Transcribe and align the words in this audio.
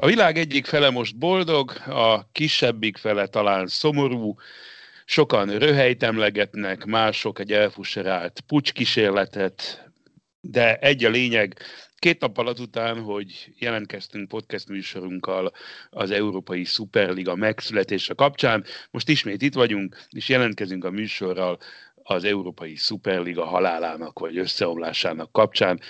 A 0.00 0.06
világ 0.06 0.38
egyik 0.38 0.66
fele 0.66 0.90
most 0.90 1.16
boldog, 1.16 1.70
a 1.86 2.28
kisebbik 2.32 2.96
fele 2.96 3.26
talán 3.26 3.66
szomorú, 3.66 4.34
sokan 5.04 5.58
röhelyt 5.58 6.02
emlegetnek, 6.02 6.84
mások 6.84 7.38
egy 7.38 7.52
elfuserált 7.52 8.40
pucskísérletet, 8.46 9.90
de 10.40 10.76
egy 10.76 11.04
a 11.04 11.08
lényeg, 11.08 11.62
Két 11.96 12.20
nappal 12.20 12.46
azután, 12.46 13.00
hogy 13.00 13.52
jelentkeztünk 13.58 14.28
podcast 14.28 14.68
műsorunkkal 14.68 15.52
az 15.90 16.10
Európai 16.10 16.64
Superliga 16.64 17.34
megszületése 17.34 18.14
kapcsán, 18.14 18.64
most 18.90 19.08
ismét 19.08 19.42
itt 19.42 19.54
vagyunk, 19.54 19.96
és 20.10 20.28
jelentkezünk 20.28 20.84
a 20.84 20.90
műsorral 20.90 21.58
az 22.02 22.24
Európai 22.24 22.74
Superliga 22.74 23.44
halálának 23.44 24.18
vagy 24.18 24.38
összeomlásának 24.38 25.32
kapcsán. 25.32 25.80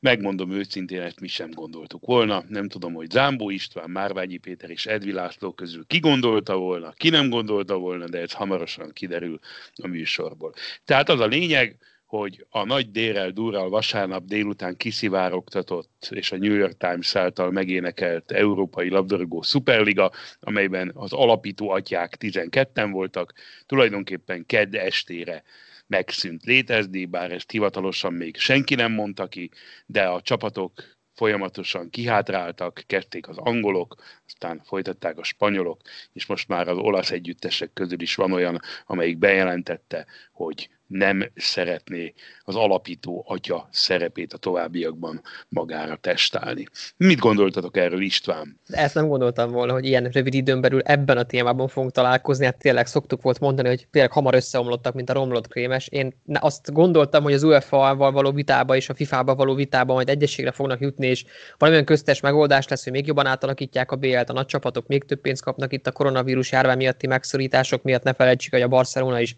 Megmondom 0.00 0.50
őszintén, 0.50 1.00
ezt 1.00 1.20
mi 1.20 1.28
sem 1.28 1.50
gondoltuk 1.50 2.06
volna. 2.06 2.44
Nem 2.48 2.68
tudom, 2.68 2.94
hogy 2.94 3.10
Zámbó 3.10 3.50
István, 3.50 3.90
Márványi 3.90 4.36
Péter 4.36 4.70
és 4.70 4.86
Edvi 4.86 5.12
László 5.12 5.52
közül 5.52 5.86
ki 5.86 5.98
gondolta 5.98 6.56
volna, 6.56 6.92
ki 6.92 7.08
nem 7.08 7.28
gondolta 7.28 7.78
volna, 7.78 8.08
de 8.08 8.18
ez 8.18 8.32
hamarosan 8.32 8.92
kiderül 8.92 9.38
a 9.82 9.86
műsorból. 9.86 10.54
Tehát 10.84 11.08
az 11.08 11.20
a 11.20 11.26
lényeg, 11.26 11.76
hogy 12.08 12.46
a 12.50 12.64
nagy 12.64 12.90
dérel 12.90 13.30
durral 13.30 13.68
vasárnap 13.68 14.24
délután 14.24 14.76
kiszivárogtatott 14.76 16.08
és 16.10 16.32
a 16.32 16.36
New 16.36 16.54
York 16.54 16.76
Times 16.76 17.14
által 17.14 17.50
megénekelt 17.50 18.30
Európai 18.30 18.88
Labdarúgó 18.88 19.42
Superliga, 19.42 20.12
amelyben 20.40 20.90
az 20.94 21.12
alapító 21.12 21.70
atyák 21.70 22.16
12-en 22.20 22.88
voltak, 22.92 23.32
tulajdonképpen 23.66 24.46
kedd 24.46 24.76
estére 24.76 25.42
megszűnt 25.88 26.44
létezni, 26.44 27.04
bár 27.04 27.32
ezt 27.32 27.50
hivatalosan 27.50 28.12
még 28.12 28.36
senki 28.36 28.74
nem 28.74 28.92
mondta 28.92 29.26
ki, 29.26 29.50
de 29.86 30.08
a 30.08 30.20
csapatok 30.20 30.72
folyamatosan 31.14 31.90
kihátráltak, 31.90 32.82
kezdték 32.86 33.28
az 33.28 33.36
angolok, 33.38 33.94
aztán 34.28 34.62
folytatták 34.64 35.18
a 35.18 35.24
spanyolok, 35.24 35.80
és 36.12 36.26
most 36.26 36.48
már 36.48 36.68
az 36.68 36.76
olasz 36.76 37.10
együttesek 37.10 37.72
közül 37.72 38.00
is 38.00 38.14
van 38.14 38.32
olyan, 38.32 38.60
amelyik 38.86 39.18
bejelentette, 39.18 40.06
hogy 40.32 40.68
nem 40.88 41.30
szeretné 41.34 42.14
az 42.44 42.56
alapító 42.56 43.24
atya 43.28 43.68
szerepét 43.70 44.32
a 44.32 44.36
továbbiakban 44.36 45.22
magára 45.48 45.96
testálni. 45.96 46.66
Mit 46.96 47.18
gondoltatok 47.18 47.76
erről, 47.76 48.00
István? 48.00 48.60
Ezt 48.66 48.94
nem 48.94 49.08
gondoltam 49.08 49.50
volna, 49.50 49.72
hogy 49.72 49.84
ilyen 49.84 50.04
rövid 50.04 50.34
időn 50.34 50.60
belül 50.60 50.80
ebben 50.80 51.16
a 51.16 51.22
témában 51.22 51.68
fogunk 51.68 51.92
találkozni. 51.92 52.44
Hát 52.44 52.58
tényleg 52.58 52.86
szoktuk 52.86 53.22
volt 53.22 53.40
mondani, 53.40 53.68
hogy 53.68 53.86
tényleg 53.90 54.12
hamar 54.12 54.34
összeomlottak, 54.34 54.94
mint 54.94 55.10
a 55.10 55.12
romlott 55.12 55.48
krémes. 55.48 55.88
Én 55.88 56.14
azt 56.32 56.72
gondoltam, 56.72 57.22
hogy 57.22 57.32
az 57.32 57.42
UEFA-val 57.42 58.12
való 58.12 58.32
vitába 58.32 58.76
és 58.76 58.88
a 58.88 58.94
FIFA-ba 58.94 59.34
való 59.34 59.54
vitába 59.54 59.92
majd 59.92 60.08
egyességre 60.08 60.52
fognak 60.52 60.80
jutni, 60.80 61.06
és 61.06 61.24
valamilyen 61.58 61.86
köztes 61.86 62.20
megoldás 62.20 62.68
lesz, 62.68 62.84
hogy 62.84 62.92
még 62.92 63.06
jobban 63.06 63.26
átalakítják 63.26 63.90
a 63.90 63.96
BL-t, 64.18 64.30
a 64.30 64.32
nagy 64.32 64.46
csapatok 64.46 64.86
még 64.86 65.04
több 65.04 65.20
pénzt 65.20 65.42
kapnak 65.42 65.72
itt 65.72 65.86
a 65.86 65.92
koronavírus 65.92 66.52
járvány 66.52 66.76
miatti 66.76 67.06
megszorítások 67.06 67.82
miatt. 67.82 68.02
Ne 68.02 68.12
felejtsük, 68.12 68.52
hogy 68.52 68.62
a 68.62 68.68
Barcelona 68.68 69.20
is 69.20 69.36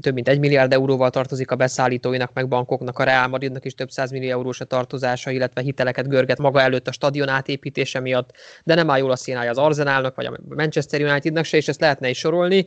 több 0.00 0.14
mint 0.14 0.28
egy 0.28 0.38
milliárd 0.38 0.72
euróval 0.72 1.10
tartozik 1.10 1.50
a 1.50 1.56
beszállítóinak, 1.56 2.32
meg 2.32 2.48
bankoknak, 2.48 2.98
a 2.98 3.04
Real 3.04 3.28
Madridnak 3.28 3.64
is 3.64 3.74
több 3.74 3.88
millió 4.10 4.30
eurós 4.30 4.60
a 4.60 4.64
tartozása, 4.64 5.30
illetve 5.30 5.60
hiteleket 5.60 6.08
görget 6.08 6.38
maga 6.38 6.60
előtt 6.60 6.88
a 6.88 6.92
stadion 6.92 7.28
átépítése 7.28 8.00
miatt, 8.00 8.30
de 8.64 8.74
nem 8.74 8.90
áll 8.90 8.98
jól 8.98 9.10
a 9.10 9.16
színája 9.16 9.50
az 9.50 9.58
Arsenalnak, 9.58 10.14
vagy 10.14 10.26
a 10.26 10.38
Manchester 10.48 11.02
Unitednak 11.02 11.44
se, 11.44 11.56
és 11.56 11.68
ezt 11.68 11.80
lehetne 11.80 12.08
is 12.08 12.18
sorolni, 12.18 12.66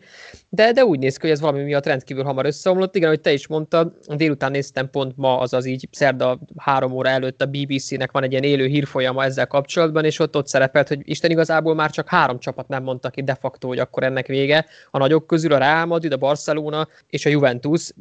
de, 0.49 0.71
de 0.71 0.85
úgy 0.85 0.99
néz 0.99 1.15
ki, 1.15 1.21
hogy 1.21 1.29
ez 1.35 1.41
valami 1.41 1.63
miatt 1.63 1.85
rendkívül 1.85 2.23
hamar 2.23 2.45
összeomlott. 2.45 2.95
Igen, 2.95 3.09
hogy 3.09 3.21
te 3.21 3.33
is 3.33 3.47
mondtad, 3.47 3.93
délután 4.15 4.51
néztem 4.51 4.89
pont 4.89 5.17
ma, 5.17 5.39
azaz 5.39 5.65
így 5.65 5.87
szerda 5.91 6.39
három 6.57 6.91
óra 6.91 7.09
előtt 7.09 7.41
a 7.41 7.45
BBC-nek 7.45 8.11
van 8.11 8.23
egy 8.23 8.31
ilyen 8.31 8.43
élő 8.43 8.65
hírfolyama 8.65 9.23
ezzel 9.23 9.47
kapcsolatban, 9.47 10.05
és 10.05 10.19
ott 10.19 10.35
ott 10.35 10.47
szerepelt, 10.47 10.87
hogy 10.87 10.99
Isten 11.03 11.31
igazából 11.31 11.75
már 11.75 11.89
csak 11.89 12.07
három 12.07 12.39
csapat 12.39 12.67
nem 12.67 12.83
mondta 12.83 13.09
ki 13.09 13.23
de 13.23 13.35
facto, 13.35 13.67
hogy 13.67 13.79
akkor 13.79 14.03
ennek 14.03 14.27
vége. 14.27 14.65
A 14.91 14.97
nagyok 14.97 15.27
közül 15.27 15.53
a 15.53 15.57
Real 15.57 15.85
Madrid, 15.85 16.11
a 16.11 16.17
Barcelona 16.17 16.87
és 17.07 17.20
és 17.21 17.27
a 17.27 17.29
Juventus, 17.29 17.91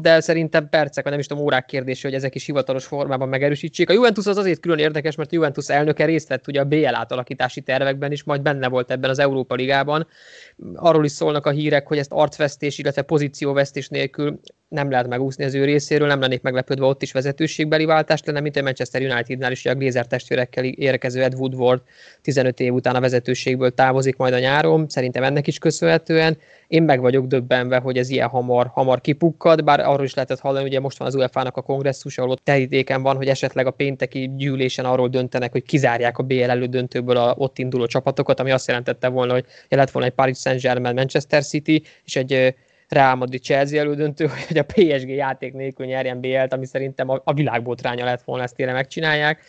de 0.00 0.20
szerintem 0.20 0.68
percek, 0.68 1.02
vagy 1.02 1.12
nem 1.12 1.20
is 1.20 1.26
tudom, 1.26 1.42
órák 1.42 1.64
kérdése, 1.64 2.08
hogy 2.08 2.16
ezek 2.16 2.34
is 2.34 2.46
hivatalos 2.46 2.84
formában 2.84 3.28
megerősítsék. 3.28 3.90
A 3.90 3.92
Juventus 3.92 4.26
az 4.26 4.36
azért 4.36 4.60
külön 4.60 4.78
érdekes, 4.78 5.16
mert 5.16 5.32
a 5.32 5.34
Juventus 5.34 5.68
elnöke 5.68 6.04
részt 6.04 6.28
vett 6.28 6.46
ugye 6.46 6.60
a 6.60 6.64
BL 6.64 6.94
átalakítási 6.94 7.60
tervekben 7.60 8.12
is, 8.12 8.24
majd 8.24 8.42
benne 8.42 8.68
volt 8.68 8.90
ebben 8.90 9.10
az 9.10 9.18
Európa 9.18 9.54
Ligában. 9.54 10.06
Arról 10.74 11.04
is 11.04 11.12
szólnak 11.12 11.46
a 11.46 11.50
hírek, 11.50 11.86
hogy 11.86 11.98
ezt 11.98 12.12
arcvesztés, 12.12 12.78
illetve 12.78 13.02
pozícióvesztés 13.02 13.88
nélkül 13.88 14.40
nem 14.68 14.90
lehet 14.90 15.08
megúszni 15.08 15.44
az 15.44 15.54
ő 15.54 15.64
részéről, 15.64 16.06
nem 16.06 16.20
lennék 16.20 16.42
meglepődve 16.42 16.84
ott 16.84 17.02
is 17.02 17.12
vezetőségbeli 17.12 17.84
váltást 17.84 18.26
lenne, 18.26 18.40
mint 18.40 18.56
a 18.56 18.62
Manchester 18.62 19.02
Unitednál 19.02 19.52
is, 19.52 19.62
hogy 19.62 19.72
a 19.72 19.74
Glazer 19.74 20.06
testvérekkel 20.06 20.64
érkező 20.64 21.22
Ed 21.22 21.34
Woodward 21.34 21.80
15 22.22 22.60
év 22.60 22.72
után 22.72 22.94
a 22.94 23.00
vezetőségből 23.00 23.74
távozik 23.74 24.16
majd 24.16 24.34
a 24.34 24.38
nyáron, 24.38 24.88
szerintem 24.88 25.22
ennek 25.22 25.46
is 25.46 25.58
köszönhetően. 25.58 26.38
Én 26.66 26.82
meg 26.82 27.00
vagyok 27.00 27.26
döbbenve, 27.26 27.78
hogy 27.78 27.98
ez 27.98 28.08
ilyen 28.08 28.28
hamar, 28.28 28.66
hamar 28.66 29.00
kipukkad, 29.00 29.64
bár 29.64 29.80
arról 29.80 30.04
is 30.04 30.14
lehetett 30.14 30.40
hallani, 30.40 30.64
ugye 30.64 30.80
most 30.80 30.98
van 30.98 31.08
az 31.08 31.14
UEFA-nak 31.14 31.56
a 31.56 31.62
kongresszus, 31.62 32.18
ahol 32.18 32.30
ott 32.30 32.44
terítéken 32.44 33.02
van, 33.02 33.16
hogy 33.16 33.28
esetleg 33.28 33.66
a 33.66 33.70
pénteki 33.70 34.30
gyűlésen 34.36 34.84
arról 34.84 35.08
döntenek, 35.08 35.52
hogy 35.52 35.62
kizárják 35.62 36.18
a 36.18 36.22
BL 36.22 36.42
elődöntőből 36.42 37.16
a 37.16 37.34
ott 37.38 37.58
induló 37.58 37.86
csapatokat, 37.86 38.40
ami 38.40 38.50
azt 38.50 38.66
jelentette 38.66 39.08
volna, 39.08 39.32
hogy 39.32 39.44
lett 39.68 39.90
volna 39.90 40.08
egy 40.08 40.14
Paris 40.14 40.38
Saint-Germain 40.38 40.94
Manchester 40.94 41.44
City, 41.44 41.82
és 42.04 42.16
egy 42.16 42.54
Real 42.88 43.14
Madrid 43.14 43.42
Chelsea 43.42 43.80
elődöntő, 43.80 44.26
hogy 44.48 44.58
a 44.58 44.64
PSG 44.64 45.08
játék 45.08 45.52
nélkül 45.52 45.86
nyerjen 45.86 46.20
BL-t, 46.20 46.52
ami 46.52 46.66
szerintem 46.66 47.08
a, 47.08 47.20
a 47.24 47.32
világbotránya 47.32 48.04
lett 48.04 48.22
volna, 48.22 48.42
ezt 48.42 48.54
tényleg 48.54 48.74
megcsinálják 48.74 49.40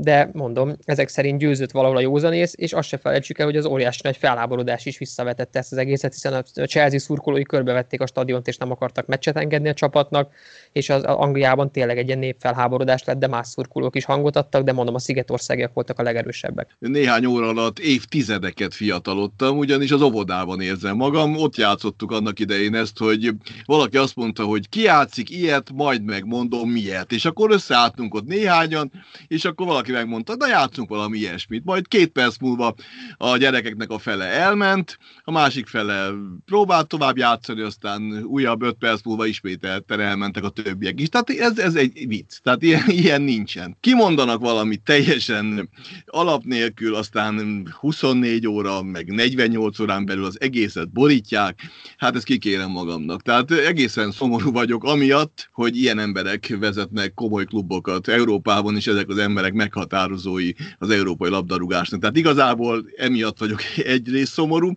de 0.00 0.30
mondom, 0.32 0.76
ezek 0.84 1.08
szerint 1.08 1.38
győzött 1.38 1.70
valahol 1.70 1.96
a 1.96 2.00
józanész, 2.00 2.52
és 2.56 2.72
azt 2.72 2.88
se 2.88 2.96
felejtsük 2.96 3.38
el, 3.38 3.46
hogy 3.46 3.56
az 3.56 3.64
óriási 3.64 4.00
nagy 4.02 4.16
felháborodás 4.16 4.86
is 4.86 4.98
visszavetette 4.98 5.58
ezt 5.58 5.72
az 5.72 5.78
egészet, 5.78 6.12
hiszen 6.12 6.32
a 6.32 6.42
Chelsea 6.42 6.98
szurkolói 6.98 7.42
körbevették 7.42 8.00
a 8.00 8.06
stadiont, 8.06 8.48
és 8.48 8.56
nem 8.56 8.70
akartak 8.70 9.06
meccset 9.06 9.36
engedni 9.36 9.68
a 9.68 9.74
csapatnak, 9.74 10.32
és 10.72 10.88
az 10.88 11.02
Angliában 11.02 11.72
tényleg 11.72 11.98
egy 11.98 12.06
ilyen 12.06 12.18
népfelháborodás 12.18 13.04
lett, 13.04 13.18
de 13.18 13.26
más 13.26 13.46
szurkolók 13.46 13.96
is 13.96 14.04
hangot 14.04 14.36
adtak, 14.36 14.62
de 14.62 14.72
mondom, 14.72 14.94
a 14.94 14.98
szigetországiak 14.98 15.74
voltak 15.74 15.98
a 15.98 16.02
legerősebbek. 16.02 16.76
Néhány 16.78 17.26
óra 17.26 17.48
alatt 17.48 17.78
évtizedeket 17.78 18.74
fiatalodtam, 18.74 19.58
ugyanis 19.58 19.90
az 19.90 20.02
óvodában 20.02 20.60
érzem 20.60 20.96
magam, 20.96 21.36
ott 21.36 21.56
játszottuk 21.56 22.12
annak 22.12 22.38
idején 22.38 22.74
ezt, 22.74 22.98
hogy 22.98 23.30
valaki 23.64 23.96
azt 23.96 24.16
mondta, 24.16 24.44
hogy 24.44 24.68
ki 24.68 24.82
játszik 24.82 25.30
ilyet, 25.30 25.70
majd 25.74 26.04
megmondom 26.04 26.70
miért, 26.70 27.12
és 27.12 27.24
akkor 27.24 27.50
összeálltunk 27.50 28.14
ott 28.14 28.26
néhányan, 28.26 28.92
és 29.28 29.44
akkor 29.44 29.66
valaki 29.66 29.87
valaki 29.88 30.06
megmondta, 30.06 30.34
na 30.36 30.48
játszunk 30.48 30.88
valami 30.88 31.18
ilyesmit. 31.18 31.64
Majd 31.64 31.88
két 31.88 32.08
perc 32.08 32.38
múlva 32.38 32.74
a 33.16 33.36
gyerekeknek 33.36 33.90
a 33.90 33.98
fele 33.98 34.24
elment, 34.24 34.98
a 35.24 35.30
másik 35.30 35.66
fele 35.66 36.10
próbált 36.44 36.88
tovább 36.88 37.16
játszani, 37.16 37.60
aztán 37.60 38.22
újabb 38.22 38.62
öt 38.62 38.76
perc 38.78 39.04
múlva 39.04 39.26
ismételten 39.26 40.00
elmentek 40.00 40.44
a 40.44 40.48
többiek 40.48 41.00
is. 41.00 41.08
Tehát 41.08 41.30
ez, 41.30 41.58
ez 41.58 41.74
egy 41.74 42.06
vicc. 42.06 42.38
Tehát 42.42 42.62
ilyen, 42.62 42.84
ilyen 43.02 43.22
nincsen. 43.22 43.76
Kimondanak 43.80 44.40
valamit 44.40 44.82
teljesen 44.82 45.68
alap 46.06 46.44
nélkül, 46.44 46.94
aztán 46.94 47.66
24 47.80 48.46
óra, 48.46 48.82
meg 48.82 49.06
48 49.06 49.78
órán 49.78 50.04
belül 50.04 50.24
az 50.24 50.40
egészet 50.40 50.92
borítják. 50.92 51.60
Hát 51.96 52.16
ezt 52.16 52.24
kikérem 52.24 52.70
magamnak. 52.70 53.22
Tehát 53.22 53.50
egészen 53.50 54.10
szomorú 54.10 54.52
vagyok 54.52 54.84
amiatt, 54.84 55.48
hogy 55.52 55.76
ilyen 55.76 55.98
emberek 55.98 56.56
vezetnek 56.60 57.14
komoly 57.14 57.44
klubokat 57.44 58.08
Európában, 58.08 58.76
és 58.76 58.86
ezek 58.86 59.08
az 59.08 59.18
emberek 59.18 59.52
meg 59.52 59.72
meghatározói 59.78 60.52
az 60.78 60.90
európai 60.90 61.30
labdarúgásnak. 61.30 62.00
Tehát 62.00 62.16
igazából 62.16 62.86
emiatt 62.96 63.38
vagyok 63.38 63.60
egyrészt 63.94 64.32
szomorú, 64.32 64.72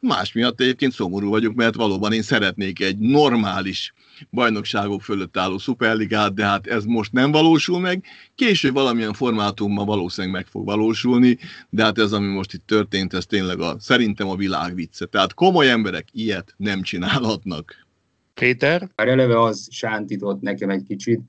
más 0.00 0.32
miatt 0.32 0.60
egyébként 0.60 0.92
szomorú 0.92 1.28
vagyok, 1.28 1.54
mert 1.54 1.74
valóban 1.74 2.12
én 2.12 2.22
szeretnék 2.22 2.80
egy 2.80 2.98
normális 2.98 3.94
bajnokságok 4.30 5.02
fölött 5.02 5.36
álló 5.36 5.58
szuperligát, 5.58 6.34
de 6.34 6.44
hát 6.44 6.66
ez 6.66 6.84
most 6.84 7.12
nem 7.12 7.30
valósul 7.30 7.80
meg. 7.80 8.04
Később 8.34 8.74
valamilyen 8.74 9.12
formátumban 9.12 9.86
valószínűleg 9.86 10.36
meg 10.36 10.46
fog 10.46 10.64
valósulni, 10.64 11.38
de 11.70 11.82
hát 11.82 11.98
ez, 11.98 12.12
ami 12.12 12.26
most 12.26 12.52
itt 12.52 12.66
történt, 12.66 13.14
ez 13.14 13.26
tényleg 13.26 13.60
a, 13.60 13.76
szerintem 13.78 14.28
a 14.28 14.36
világ 14.36 14.74
vicce. 14.74 15.06
Tehát 15.06 15.34
komoly 15.34 15.70
emberek 15.70 16.08
ilyet 16.12 16.54
nem 16.56 16.82
csinálhatnak. 16.82 17.86
Péter? 18.34 18.88
Már 18.96 19.08
eleve 19.08 19.40
az 19.42 19.68
sántított 19.70 20.40
nekem 20.40 20.70
egy 20.70 20.82
kicsit, 20.88 21.20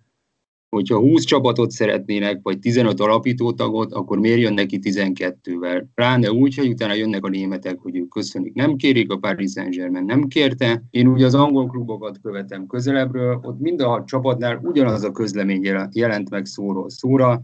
hogyha 0.69 0.99
20 0.99 1.23
csapatot 1.23 1.71
szeretnének, 1.71 2.39
vagy 2.41 2.59
15 2.59 2.99
alapítótagot, 2.99 3.93
akkor 3.93 4.19
miért 4.19 4.39
jön 4.39 4.53
neki 4.53 4.79
12-vel? 4.83 5.85
Pláne 5.93 6.31
úgy, 6.31 6.55
hogy 6.55 6.69
utána 6.69 6.93
jönnek 6.93 7.25
a 7.25 7.29
németek, 7.29 7.79
hogy 7.79 7.95
ők 7.95 8.09
köszönik, 8.09 8.53
nem 8.53 8.75
kérik, 8.75 9.11
a 9.11 9.17
Paris 9.17 9.51
Saint-Germain 9.51 10.05
nem 10.05 10.27
kérte. 10.27 10.83
Én 10.89 11.07
ugye 11.07 11.25
az 11.25 11.35
angol 11.35 11.67
klubokat 11.67 12.19
követem 12.21 12.67
közelebbről, 12.67 13.39
ott 13.43 13.59
mind 13.59 13.81
a 13.81 14.03
csapatnál 14.05 14.59
ugyanaz 14.63 15.03
a 15.03 15.11
közlemény 15.11 15.89
jelent 15.91 16.29
meg 16.29 16.45
szóról 16.45 16.89
szóra, 16.89 17.43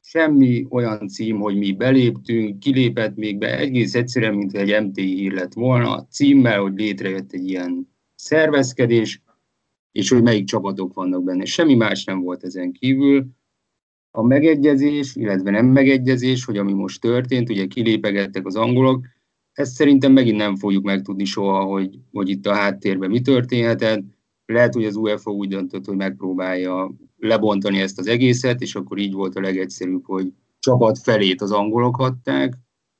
semmi 0.00 0.66
olyan 0.70 1.08
cím, 1.08 1.38
hogy 1.38 1.56
mi 1.56 1.72
beléptünk, 1.72 2.58
kilépett 2.58 3.16
még 3.16 3.38
be, 3.38 3.58
egész 3.58 3.94
egyszerűen, 3.94 4.34
mint 4.34 4.54
egy 4.54 4.84
MTI 4.84 5.14
hír 5.14 5.32
lett 5.32 5.52
volna, 5.52 6.06
címmel, 6.10 6.60
hogy 6.60 6.72
létrejött 6.76 7.32
egy 7.32 7.48
ilyen 7.48 7.92
szervezkedés, 8.14 9.22
és 9.94 10.10
hogy 10.10 10.22
melyik 10.22 10.46
csapatok 10.46 10.94
vannak 10.94 11.24
benne. 11.24 11.44
Semmi 11.44 11.74
más 11.74 12.04
nem 12.04 12.20
volt 12.20 12.44
ezen 12.44 12.72
kívül. 12.72 13.26
a 14.10 14.22
megegyezés, 14.22 15.16
illetve 15.16 15.50
nem 15.50 15.66
megegyezés, 15.66 16.44
hogy 16.44 16.56
ami 16.58 16.72
most 16.72 17.00
történt, 17.00 17.50
ugye 17.50 17.66
kilépegettek 17.66 18.46
az 18.46 18.56
angolok, 18.56 19.06
ezt 19.52 19.74
szerintem 19.74 20.12
megint 20.12 20.36
nem 20.36 20.56
fogjuk 20.56 20.84
megtudni 20.84 21.24
soha, 21.24 21.64
hogy, 21.64 21.98
hogy 22.12 22.28
itt 22.28 22.46
a 22.46 22.54
háttérben 22.54 23.10
mi 23.10 23.20
történhetett. 23.20 24.04
Lehet, 24.46 24.74
hogy 24.74 24.84
az 24.84 24.96
UEFA 24.96 25.30
úgy 25.30 25.48
döntött, 25.48 25.84
hogy 25.84 25.96
megpróbálja 25.96 26.94
lebontani 27.16 27.80
ezt 27.80 27.98
az 27.98 28.06
egészet, 28.06 28.60
és 28.60 28.74
akkor 28.74 28.98
így 28.98 29.12
volt 29.12 29.36
a 29.36 29.40
legegyszerűbb, 29.40 30.04
hogy 30.04 30.32
csapat 30.58 30.98
felét 30.98 31.40
az 31.40 31.52
angolok 31.52 31.96
hatták. 31.96 32.54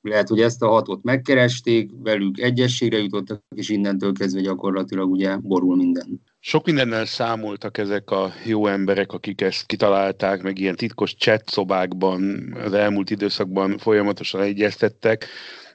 Lehet, 0.05 0.27
hogy 0.27 0.41
ezt 0.41 0.61
a 0.61 0.67
hatot 0.67 1.03
megkeresték, 1.03 1.91
velük 2.03 2.39
egyességre 2.39 2.97
jutottak, 2.97 3.43
és 3.55 3.69
innentől 3.69 4.13
kezdve 4.13 4.41
gyakorlatilag 4.41 5.11
ugye 5.11 5.37
borul 5.37 5.75
minden. 5.75 6.21
Sok 6.39 6.65
mindennel 6.65 7.05
számoltak 7.05 7.77
ezek 7.77 8.09
a 8.11 8.33
jó 8.45 8.67
emberek, 8.67 9.11
akik 9.11 9.41
ezt 9.41 9.65
kitalálták, 9.65 10.41
meg 10.41 10.59
ilyen 10.59 10.75
titkos 10.75 11.15
chat 11.15 11.49
szobákban 11.49 12.53
az 12.63 12.73
elmúlt 12.73 13.09
időszakban 13.09 13.77
folyamatosan 13.77 14.41
egyeztettek, 14.41 15.27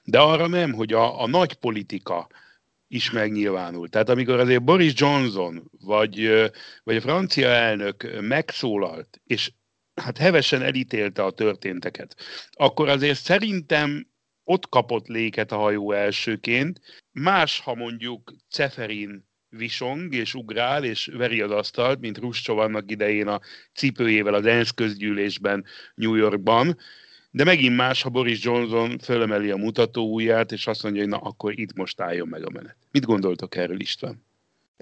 de 0.04 0.18
arra 0.18 0.46
nem, 0.46 0.72
hogy 0.72 0.92
a, 0.92 1.22
a 1.22 1.26
nagy 1.26 1.54
politika 1.54 2.28
is 2.88 3.10
megnyilvánul. 3.10 3.88
Tehát 3.88 4.08
amikor 4.08 4.38
azért 4.38 4.64
Boris 4.64 4.92
Johnson 4.96 5.70
vagy, 5.80 6.30
vagy 6.84 6.96
a 6.96 7.00
francia 7.00 7.48
elnök 7.48 8.18
megszólalt, 8.20 9.20
és 9.24 9.52
hát 9.94 10.18
hevesen 10.18 10.62
elítélte 10.62 11.24
a 11.24 11.30
történteket, 11.30 12.16
akkor 12.50 12.88
azért 12.88 13.18
szerintem 13.18 14.09
ott 14.50 14.68
kapott 14.68 15.06
léket 15.06 15.52
a 15.52 15.56
hajó 15.56 15.92
elsőként. 15.92 16.80
Más, 17.12 17.60
ha 17.60 17.74
mondjuk 17.74 18.34
Ceferin 18.48 19.28
visong 19.48 20.14
és 20.14 20.34
ugrál 20.34 20.84
és 20.84 21.10
veri 21.12 21.40
az 21.40 21.50
asztalt, 21.50 22.00
mint 22.00 22.18
Ruscsov 22.18 22.58
annak 22.58 22.90
idején 22.90 23.26
a 23.26 23.40
cipőjével 23.74 24.34
az 24.34 24.46
ENSZ 24.46 24.70
közgyűlésben 24.70 25.64
New 25.94 26.14
Yorkban, 26.14 26.76
de 27.30 27.44
megint 27.44 27.76
más, 27.76 28.02
ha 28.02 28.08
Boris 28.08 28.44
Johnson 28.44 28.98
fölemeli 28.98 29.50
a 29.50 29.56
mutató 29.56 30.12
ujját, 30.12 30.52
és 30.52 30.66
azt 30.66 30.82
mondja, 30.82 31.00
hogy 31.00 31.10
na, 31.10 31.18
akkor 31.18 31.58
itt 31.58 31.76
most 31.76 32.00
álljon 32.00 32.28
meg 32.28 32.46
a 32.46 32.50
menet. 32.50 32.76
Mit 32.90 33.04
gondoltok 33.04 33.56
erről, 33.56 33.80
István? 33.80 34.24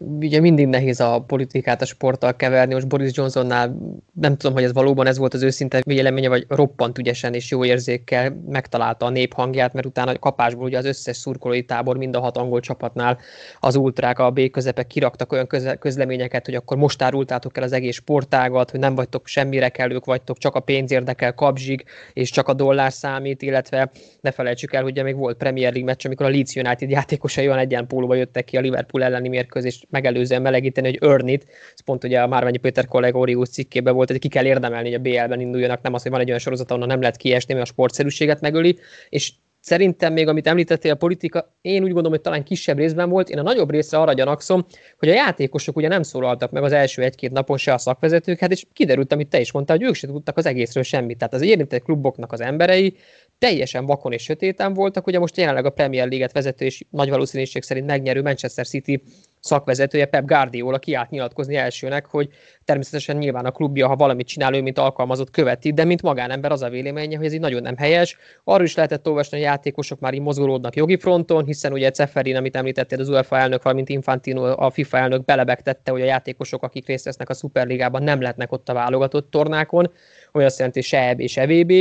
Ugye 0.01 0.41
mindig 0.41 0.67
nehéz 0.67 1.01
a 1.01 1.25
politikát 1.27 1.83
a 1.83 1.85
sporttal 1.85 2.37
keverni, 2.37 2.75
most 2.75 2.89
Boris 2.89 3.11
Johnsonnál 3.15 3.77
nem 4.13 4.37
tudom, 4.37 4.55
hogy 4.55 4.63
ez 4.63 4.73
valóban 4.73 5.07
ez 5.07 5.19
volt 5.19 5.35
az 5.35 5.43
őszinte 5.43 5.81
véleménye, 5.85 6.29
vagy 6.29 6.45
roppant 6.49 6.99
ügyesen 6.99 7.35
és 7.35 7.51
jó 7.51 7.65
érzékkel 7.65 8.43
megtalálta 8.49 9.07
a 9.07 9.11
néphangját, 9.11 9.73
mert 9.73 9.87
utána 9.87 10.11
a 10.11 10.19
kapásból 10.19 10.65
ugye 10.65 10.79
az 10.79 10.85
összes 10.85 11.17
szurkolói 11.17 11.63
tábor 11.63 11.97
mind 11.97 12.17
a 12.17 12.21
hat 12.21 12.37
angol 12.37 12.61
csapatnál 12.61 13.19
az 13.61 13.77
ultrák, 13.77 14.19
a 14.19 14.31
B 14.31 14.51
közepek 14.51 14.87
kiraktak 14.87 15.33
olyan 15.33 15.47
közleményeket, 15.79 16.45
hogy 16.45 16.55
akkor 16.55 16.77
most 16.77 17.03
árultátok 17.03 17.57
el 17.57 17.63
az 17.63 17.73
egész 17.73 17.95
sportágat, 17.95 18.71
hogy 18.71 18.81
nem 18.81 18.95
vagytok 18.95 19.27
semmire 19.27 19.69
kellők 19.69 20.05
vagytok, 20.05 20.39
csak 20.39 20.55
a 20.55 20.61
pénz 20.61 20.93
érdekel 20.93 21.35
kapzsig, 21.35 21.85
és 22.13 22.31
csak 22.31 22.49
a 22.49 22.53
dollár 22.53 22.93
számít, 22.93 23.43
illetve 23.43 23.91
ne 24.21 24.31
felejtsük 24.31 24.73
el, 24.73 24.83
hogy 24.83 25.03
még 25.03 25.17
volt 25.17 25.37
Premier 25.37 25.73
League 25.73 25.91
meccs, 25.91 26.07
amikor 26.07 26.27
a 26.27 26.29
Leeds 26.29 26.55
United 26.55 26.91
játékosai 26.91 27.47
olyan 27.47 27.59
egyenpólóba 27.59 28.15
jöttek 28.15 28.45
ki 28.45 28.57
a 28.57 28.61
Liverpool 28.61 29.05
elleni 29.05 29.29
mérkőzés 29.29 29.87
megelőzően 29.89 30.43
melegíteni, 30.43 30.87
hogy 30.87 31.09
earn 31.09 31.29
ez 31.29 31.81
pont 31.85 32.05
ugye 32.05 32.21
a 32.21 32.27
Márványi 32.27 32.59
Péter 32.59 32.87
kollega 32.87 33.19
Orius 33.19 33.49
cikkében 33.49 33.95
volt, 33.95 34.11
hogy 34.11 34.19
ki 34.19 34.29
kell 34.29 34.45
érdemelni, 34.45 34.93
hogy 34.93 34.99
a 35.07 35.11
BL-ben 35.11 35.41
induljanak, 35.41 35.83
nem 35.83 35.95
az, 35.95 36.03
hogy 36.03 36.11
van 36.11 36.21
egy 36.21 36.29
olyan 36.29 36.39
sorozat, 36.39 36.69
ahonnan 36.69 36.89
nem 36.89 37.01
lehet 37.01 37.17
kiesni, 37.17 37.55
mert 37.55 37.67
a 37.67 37.71
sportszerűséget 37.71 38.41
megöli, 38.41 38.79
és 39.09 39.33
Szerintem 39.61 40.13
még, 40.13 40.29
amit 40.29 40.47
említettél, 40.47 40.93
a 40.93 40.95
politika, 40.95 41.55
én 41.61 41.83
úgy 41.83 41.93
gondolom, 41.93 42.11
hogy 42.11 42.21
talán 42.21 42.45
kisebb 42.45 42.77
részben 42.77 43.09
volt. 43.09 43.29
Én 43.29 43.39
a 43.39 43.43
nagyobb 43.43 43.71
részre 43.71 43.99
arra 43.99 44.13
gyanakszom, 44.13 44.67
hogy 44.99 45.09
a 45.09 45.13
játékosok 45.13 45.77
ugye 45.77 45.89
nem 45.89 46.03
szólaltak 46.03 46.51
meg 46.51 46.63
az 46.63 46.73
első 46.73 47.03
egy-két 47.03 47.31
napon 47.31 47.57
se 47.57 47.73
a 47.73 47.79
szakvezetők, 47.79 48.39
hát 48.39 48.51
és 48.51 48.65
kiderült, 48.73 49.13
amit 49.13 49.29
te 49.29 49.41
is 49.41 49.53
mondtál, 49.53 49.77
hogy 49.77 49.87
ők 49.87 49.95
se 49.95 50.07
tudtak 50.07 50.37
az 50.37 50.47
egészről 50.47 50.83
semmit. 50.83 51.19
Tehát 51.19 51.35
az 51.35 51.43
érintett 51.43 51.83
kluboknak 51.83 52.33
az 52.33 52.41
emberei 52.41 52.97
teljesen 53.39 53.87
vakon 53.87 54.13
és 54.13 54.23
sötéten 54.23 54.75
voltak. 54.75 55.07
Ugye 55.07 55.19
most 55.19 55.37
jelenleg 55.37 55.65
a 55.65 55.71
Premier 55.71 56.07
League-et 56.07 56.33
vezető 56.33 56.65
és 56.65 56.85
nagy 56.91 57.09
valószínűség 57.09 57.63
szerint 57.63 57.87
megnyerő 57.87 58.23
Manchester 58.23 58.67
City 58.67 59.03
szakvezetője 59.41 60.07
Pep 60.07 60.25
Guardiola 60.25 60.79
kiállt 60.79 61.11
nyilatkozni 61.11 61.57
elsőnek, 61.57 62.07
hogy 62.07 62.29
természetesen 62.65 63.17
nyilván 63.17 63.45
a 63.45 63.51
klubja, 63.51 63.87
ha 63.87 63.97
valamit 63.97 64.27
csinál, 64.27 64.55
ő, 64.55 64.63
mint 64.63 64.79
alkalmazott 64.79 65.31
követi, 65.31 65.73
de 65.73 65.85
mint 65.85 66.03
magánember 66.03 66.53
az 66.53 66.63
a 66.63 66.69
véleménye, 66.69 67.17
hogy 67.17 67.27
ez 67.27 67.33
így 67.33 67.41
nagyon 67.41 67.63
nem 67.63 67.77
helyes. 67.77 68.17
Arról 68.45 68.65
is 68.65 68.75
lehetett 68.75 69.09
olvasni, 69.09 69.37
hogy 69.37 69.47
a 69.47 69.49
játékosok 69.51 70.01
már 70.01 70.15
így 70.15 70.21
mozgolódnak 70.21 70.77
jogi 70.77 70.97
fronton, 70.97 71.45
hiszen 71.45 71.73
ugye 71.73 71.91
Ceferin, 71.91 72.37
amit 72.37 72.57
említettél, 72.57 73.01
az 73.01 73.09
UEFA 73.09 73.39
elnök, 73.39 73.63
valamint 73.63 73.89
Infantino, 73.89 74.45
a 74.45 74.71
FIFA 74.71 74.99
elnök 74.99 75.25
belebegtette, 75.25 75.91
hogy 75.91 76.01
a 76.01 76.05
játékosok, 76.05 76.63
akik 76.63 76.87
részt 76.87 77.05
vesznek 77.05 77.29
a 77.29 77.35
Superligában, 77.35 78.03
nem 78.03 78.21
lehetnek 78.21 78.53
ott 78.53 78.69
a 78.69 78.73
válogatott 78.73 79.31
tornákon 79.31 79.91
ami 80.33 80.45
azt 80.45 80.59
jelenti, 80.59 80.81
se 80.81 81.09
EB, 81.09 81.27
se 81.27 81.41
EVB. 81.41 81.73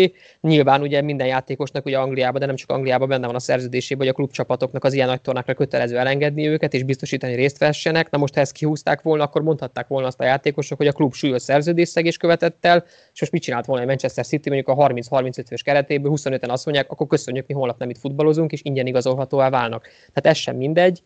Nyilván 0.41 0.81
ugye 0.81 1.01
minden 1.01 1.27
játékosnak 1.27 1.85
ugye 1.85 1.97
Angliában, 1.97 2.39
de 2.39 2.45
nem 2.45 2.55
csak 2.55 2.71
Angliában 2.71 3.07
benne 3.07 3.25
van 3.25 3.35
a 3.35 3.39
szerződésében, 3.39 4.05
hogy 4.05 4.15
a 4.15 4.17
klubcsapatoknak 4.17 4.83
az 4.83 4.93
ilyen 4.93 5.07
nagy 5.07 5.21
tornákra 5.21 5.53
kötelező 5.53 5.97
elengedni 5.97 6.47
őket 6.47 6.73
és 6.73 6.83
biztosítani 6.83 7.35
részt 7.47 7.59
vessenek. 7.59 8.09
Na 8.09 8.17
most, 8.17 8.33
ha 8.33 8.39
ezt 8.39 8.51
kihúzták 8.51 9.01
volna, 9.01 9.23
akkor 9.23 9.41
mondhatták 9.41 9.87
volna 9.87 10.07
azt 10.07 10.19
a 10.19 10.23
játékosok, 10.23 10.77
hogy 10.77 10.87
a 10.87 10.91
klub 10.91 11.13
súlyos 11.13 11.41
szerződésszegés 11.41 12.17
követett 12.17 12.65
el, 12.65 12.83
és 13.13 13.19
most 13.19 13.31
mit 13.31 13.41
csinált 13.41 13.65
volna 13.65 13.83
a 13.83 13.85
Manchester 13.85 14.25
City 14.25 14.49
mondjuk 14.49 14.77
a 14.77 14.87
30-35 14.87 15.43
fős 15.47 15.61
keretéből, 15.61 16.11
25-en 16.15 16.49
azt 16.49 16.65
mondják, 16.65 16.91
akkor 16.91 17.07
köszönjük, 17.07 17.47
mi 17.47 17.53
holnap 17.53 17.79
nem 17.79 17.89
itt 17.89 17.97
futballozunk, 17.97 18.51
és 18.51 18.61
ingyen 18.63 18.87
igazolhatóvá 18.87 19.49
válnak. 19.49 19.81
Tehát 20.13 20.25
ez 20.25 20.37
sem 20.37 20.55
mindegy. 20.55 21.01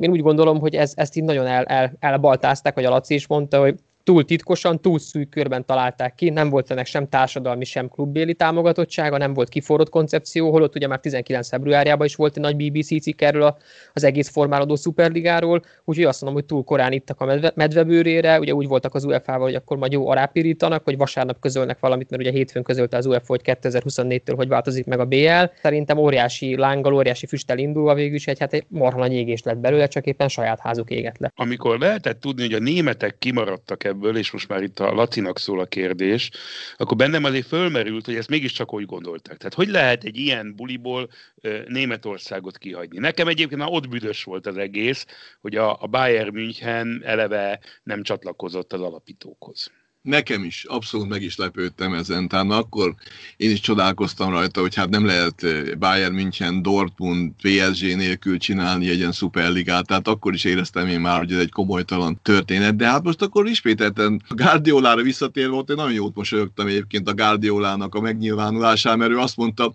Én 0.00 0.10
úgy 0.10 0.22
gondolom, 0.22 0.58
hogy 0.58 0.74
ez, 0.74 0.92
ezt 0.96 1.16
így 1.16 1.24
nagyon 1.24 1.46
el, 1.46 1.64
el, 1.64 1.92
elbaltázták, 1.98 2.74
hogy 2.74 2.84
a 2.84 2.90
Laci 2.90 3.14
is 3.14 3.26
mondta, 3.26 3.60
hogy 3.60 3.74
túl 4.06 4.24
titkosan, 4.24 4.80
túl 4.80 4.98
szűk 4.98 5.28
körben 5.28 5.64
találták 5.64 6.14
ki, 6.14 6.30
nem 6.30 6.48
volt 6.48 6.70
ennek 6.70 6.86
sem 6.86 7.08
társadalmi, 7.08 7.64
sem 7.64 7.88
klubbéli 7.88 8.34
támogatottsága, 8.34 9.16
nem 9.16 9.34
volt 9.34 9.48
kiforrott 9.48 9.88
koncepció, 9.88 10.50
holott 10.50 10.74
ugye 10.74 10.86
már 10.86 11.00
19 11.00 11.48
februárjában 11.48 12.06
is 12.06 12.14
volt 12.14 12.36
egy 12.36 12.42
nagy 12.42 12.56
BBC 12.56 13.02
cikk 13.02 13.20
erről 13.20 13.56
az 13.92 14.04
egész 14.04 14.28
formálódó 14.28 14.76
szuperligáról, 14.76 15.62
úgyhogy 15.84 16.04
azt 16.04 16.20
mondom, 16.20 16.40
hogy 16.40 16.48
túl 16.48 16.64
korán 16.64 16.92
ittak 16.92 17.20
a 17.20 17.24
medve, 17.24 17.52
medvebőrére, 17.54 18.38
ugye 18.38 18.54
úgy 18.54 18.66
voltak 18.66 18.94
az 18.94 19.04
UEFA-val, 19.04 19.46
hogy 19.46 19.54
akkor 19.54 19.76
majd 19.76 19.92
jó 19.92 20.08
arápirítanak, 20.08 20.84
hogy 20.84 20.96
vasárnap 20.96 21.40
közölnek 21.40 21.78
valamit, 21.80 22.10
mert 22.10 22.22
ugye 22.22 22.30
hétfőn 22.30 22.62
közölte 22.62 22.96
az 22.96 23.06
UEFA, 23.06 23.26
hogy 23.26 23.40
2024-től 23.44 24.34
hogy 24.36 24.48
változik 24.48 24.86
meg 24.86 25.00
a 25.00 25.04
BL. 25.04 25.44
Szerintem 25.62 25.98
óriási 25.98 26.56
lánggal, 26.56 26.94
óriási 26.94 27.26
füsttel 27.26 27.58
indulva 27.58 27.94
végül 27.94 28.14
is 28.14 28.26
egy, 28.26 28.38
hát 28.38 28.52
egy 28.52 28.64
marha 28.68 28.98
nagy 28.98 29.12
égés 29.12 29.42
lett 29.42 29.58
belőle, 29.58 29.86
csak 29.86 30.06
éppen 30.06 30.28
saját 30.28 30.60
házuk 30.60 30.90
éget 30.90 31.18
le. 31.18 31.32
Amikor 31.34 31.78
lehetett 31.78 32.20
tudni, 32.20 32.42
hogy 32.42 32.54
a 32.54 32.58
németek 32.58 33.18
kimaradtak 33.18 33.84
ebből, 33.84 33.95
és 34.14 34.30
most 34.30 34.48
már 34.48 34.62
itt 34.62 34.80
a 34.80 34.92
Lacinak 34.92 35.38
szól 35.38 35.60
a 35.60 35.66
kérdés, 35.66 36.30
akkor 36.76 36.96
bennem 36.96 37.24
azért 37.24 37.46
fölmerült, 37.46 38.04
hogy 38.04 38.14
ezt 38.14 38.28
mégiscsak 38.28 38.72
úgy 38.74 38.86
gondolták. 38.86 39.36
Tehát 39.36 39.54
hogy 39.54 39.68
lehet 39.68 40.04
egy 40.04 40.16
ilyen 40.16 40.54
buliból 40.56 41.08
Németországot 41.66 42.58
kihagyni? 42.58 42.98
Nekem 42.98 43.28
egyébként 43.28 43.60
már 43.60 43.70
ott 43.72 43.88
büdös 43.88 44.24
volt 44.24 44.46
az 44.46 44.56
egész, 44.56 45.06
hogy 45.40 45.56
a, 45.56 45.82
a 45.82 45.86
Bayern 45.86 46.32
München 46.32 47.02
eleve 47.04 47.60
nem 47.82 48.02
csatlakozott 48.02 48.72
az 48.72 48.80
alapítókhoz. 48.80 49.70
Nekem 50.06 50.44
is, 50.44 50.64
abszolút 50.68 51.08
meg 51.08 51.22
is 51.22 51.36
lepődtem 51.36 51.94
ezen. 51.94 52.28
Tehát 52.28 52.50
akkor 52.50 52.94
én 53.36 53.50
is 53.50 53.60
csodálkoztam 53.60 54.30
rajta, 54.30 54.60
hogy 54.60 54.74
hát 54.74 54.88
nem 54.88 55.06
lehet 55.06 55.42
eh, 55.42 55.62
Bayern 55.78 56.14
München, 56.14 56.62
Dortmund, 56.62 57.32
PSG 57.40 57.96
nélkül 57.96 58.38
csinálni 58.38 58.88
egy 58.88 58.98
ilyen 58.98 59.12
szuperligát. 59.12 59.86
Tehát 59.86 60.08
akkor 60.08 60.34
is 60.34 60.44
éreztem 60.44 60.86
én 60.86 61.00
már, 61.00 61.18
hogy 61.18 61.32
ez 61.32 61.38
egy 61.38 61.50
komolytalan 61.50 62.18
történet. 62.22 62.76
De 62.76 62.86
hát 62.86 63.02
most 63.02 63.22
akkor 63.22 63.46
ismételten 63.46 64.22
a 64.28 64.34
Guardiolára 64.34 65.02
visszatérve 65.02 65.52
volt, 65.52 65.70
én 65.70 65.76
nagyon 65.76 65.92
jót 65.92 66.14
mosolyogtam 66.14 66.66
egyébként 66.66 67.08
a 67.08 67.14
Guardiolának 67.14 67.94
a 67.94 68.00
megnyilvánulásán, 68.00 68.98
mert 68.98 69.10
ő 69.10 69.18
azt 69.18 69.36
mondta, 69.36 69.72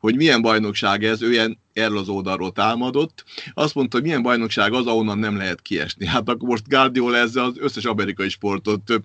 hogy 0.00 0.16
milyen 0.16 0.42
bajnokság 0.42 1.04
ez, 1.04 1.22
ő 1.22 1.32
ilyen 1.32 1.58
erről 1.74 1.98
az 1.98 2.08
oldalról 2.08 2.52
támadott. 2.52 3.24
Azt 3.54 3.74
mondta, 3.74 3.96
hogy 3.96 4.06
milyen 4.06 4.22
bajnokság 4.22 4.72
az, 4.72 4.86
ahonnan 4.86 5.18
nem 5.18 5.36
lehet 5.36 5.62
kiesni. 5.62 6.06
Hát 6.06 6.28
akkor 6.28 6.48
most 6.48 6.68
Guardiola 6.68 7.16
ezzel 7.16 7.44
az 7.44 7.54
összes 7.58 7.84
amerikai 7.84 8.28
sportot 8.28 9.00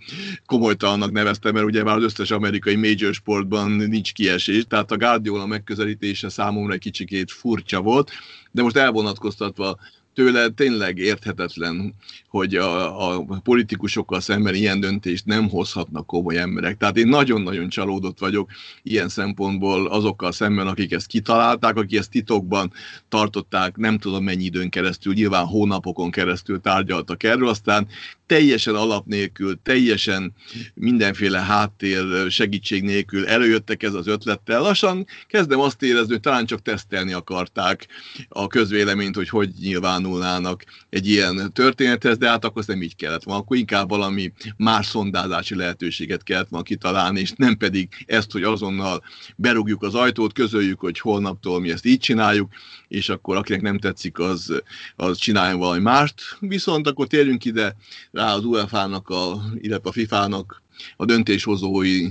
komolytalannak 0.45 1.11
nevezte, 1.11 1.51
mert 1.51 1.65
ugye 1.65 1.83
már 1.83 1.97
az 1.97 2.03
összes 2.03 2.31
amerikai 2.31 2.75
major 2.75 3.13
sportban 3.13 3.71
nincs 3.71 4.13
kiesés, 4.13 4.63
tehát 4.67 4.91
a 4.91 4.97
Guardiola 4.97 5.45
megközelítése 5.45 6.29
számomra 6.29 6.73
egy 6.73 6.79
kicsikét 6.79 7.31
furcsa 7.31 7.81
volt, 7.81 8.11
de 8.51 8.61
most 8.61 8.75
elvonatkoztatva 8.75 9.77
tőle 10.13 10.49
tényleg 10.49 10.97
érthetetlen, 10.97 11.93
hogy 12.27 12.55
a, 12.55 13.15
a 13.15 13.25
politikusokkal 13.43 14.19
szemben 14.21 14.55
ilyen 14.55 14.79
döntést 14.79 15.25
nem 15.25 15.49
hozhatnak 15.49 16.05
komoly 16.05 16.37
emberek. 16.37 16.77
Tehát 16.77 16.97
én 16.97 17.07
nagyon-nagyon 17.07 17.69
csalódott 17.69 18.19
vagyok 18.19 18.49
ilyen 18.83 19.09
szempontból 19.09 19.87
azokkal 19.87 20.31
szemben, 20.31 20.67
akik 20.67 20.91
ezt 20.91 21.07
kitalálták, 21.07 21.77
akik 21.77 21.97
ezt 21.97 22.11
titokban 22.11 22.71
tartották, 23.09 23.77
nem 23.77 23.97
tudom 23.97 24.23
mennyi 24.23 24.43
időn 24.43 24.69
keresztül, 24.69 25.13
nyilván 25.13 25.45
hónapokon 25.45 26.11
keresztül 26.11 26.61
tárgyaltak 26.61 27.23
erről, 27.23 27.47
aztán 27.47 27.87
teljesen 28.25 28.75
alap 28.75 29.05
nélkül, 29.05 29.59
teljesen 29.63 30.33
mindenféle 30.73 31.39
háttér 31.39 32.31
segítség 32.31 32.83
nélkül 32.83 33.27
előjöttek 33.27 33.83
ez 33.83 33.93
az 33.93 34.07
ötlettel. 34.07 34.61
Lassan 34.61 35.05
kezdem 35.27 35.59
azt 35.59 35.83
érezni, 35.83 36.11
hogy 36.11 36.19
talán 36.19 36.45
csak 36.45 36.61
tesztelni 36.61 37.13
akarták 37.13 37.87
a 38.29 38.47
közvéleményt, 38.47 39.15
hogy 39.15 39.29
hogy 39.29 39.49
nyilván 39.59 39.98
nyilvánulnának 39.99 40.63
egy 40.89 41.07
ilyen 41.07 41.51
történethez, 41.53 42.17
de 42.17 42.29
hát 42.29 42.45
akkor 42.45 42.63
nem 42.65 42.81
így 42.81 42.95
kellett 42.95 43.23
volna. 43.23 43.41
Akkor 43.41 43.57
inkább 43.57 43.89
valami 43.89 44.31
más 44.57 44.85
szondázási 44.85 45.55
lehetőséget 45.55 46.23
kellett 46.23 46.49
volna 46.49 46.65
kitalálni, 46.65 47.19
és 47.19 47.31
nem 47.35 47.57
pedig 47.57 47.89
ezt, 48.05 48.31
hogy 48.31 48.43
azonnal 48.43 49.03
berúgjuk 49.35 49.83
az 49.83 49.95
ajtót, 49.95 50.33
közöljük, 50.33 50.79
hogy 50.79 50.99
holnaptól 50.99 51.59
mi 51.59 51.71
ezt 51.71 51.85
így 51.85 51.99
csináljuk, 51.99 52.51
és 52.87 53.09
akkor 53.09 53.37
akinek 53.37 53.61
nem 53.61 53.77
tetszik, 53.79 54.19
az, 54.19 54.61
az 54.95 55.17
csináljon 55.17 55.59
valami 55.59 55.81
mást. 55.81 56.13
Viszont 56.39 56.87
akkor 56.87 57.07
térjünk 57.07 57.45
ide 57.45 57.75
rá 58.11 58.33
az 58.33 58.45
UEFA-nak, 58.45 59.09
a, 59.09 59.41
illetve 59.61 59.89
a 59.89 59.93
FIFA-nak 59.93 60.61
a 60.97 61.05
döntéshozói 61.05 62.07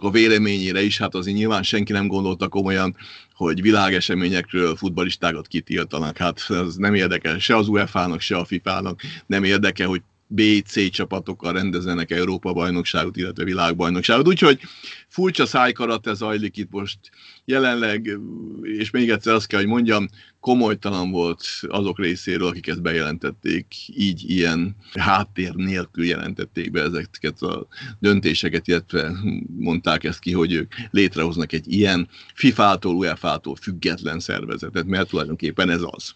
a 0.00 0.10
véleményére 0.10 0.82
is, 0.82 0.98
hát 0.98 1.14
azért 1.14 1.36
nyilván 1.36 1.62
senki 1.62 1.92
nem 1.92 2.06
gondolta 2.06 2.48
komolyan, 2.48 2.96
hogy 3.34 3.62
világeseményekről 3.62 4.76
futbalistákat 4.76 5.46
kitiltanak. 5.46 6.16
Hát 6.16 6.46
ez 6.48 6.74
nem 6.76 6.94
érdekel 6.94 7.38
se 7.38 7.56
az 7.56 7.68
UEFA-nak, 7.68 8.20
se 8.20 8.36
a 8.36 8.44
FIFA-nak, 8.44 9.00
nem 9.26 9.44
érdekel, 9.44 9.88
hogy 9.88 10.02
B-C 10.34 10.90
csapatokkal 10.90 11.52
rendezenek 11.52 12.10
Európa 12.10 12.52
bajnokságot, 12.52 13.16
illetve 13.16 13.44
világbajnokságot. 13.44 14.26
Úgyhogy 14.26 14.60
furcsa 15.08 15.46
szájkarate 15.46 16.14
zajlik 16.14 16.56
itt 16.56 16.70
most 16.70 16.98
jelenleg, 17.44 18.18
és 18.62 18.90
még 18.90 19.10
egyszer 19.10 19.34
azt 19.34 19.46
kell, 19.46 19.60
hogy 19.60 19.68
mondjam, 19.68 20.08
komolytalan 20.40 21.10
volt 21.10 21.44
azok 21.68 21.98
részéről, 21.98 22.46
akik 22.46 22.66
ezt 22.66 22.82
bejelentették, 22.82 23.66
így 23.86 24.30
ilyen 24.30 24.76
háttér 24.94 25.54
nélkül 25.54 26.04
jelentették 26.04 26.70
be 26.70 26.82
ezeket 26.82 27.42
a 27.42 27.66
döntéseket, 27.98 28.68
illetve 28.68 29.12
mondták 29.58 30.04
ezt 30.04 30.18
ki, 30.18 30.32
hogy 30.32 30.52
ők 30.52 30.72
létrehoznak 30.90 31.52
egy 31.52 31.72
ilyen 31.72 32.08
FIFA-tól, 32.34 32.94
UEFA-tól 32.94 33.56
független 33.56 34.20
szervezetet, 34.20 34.86
mert 34.86 35.08
tulajdonképpen 35.08 35.70
ez 35.70 35.82
az. 35.84 36.14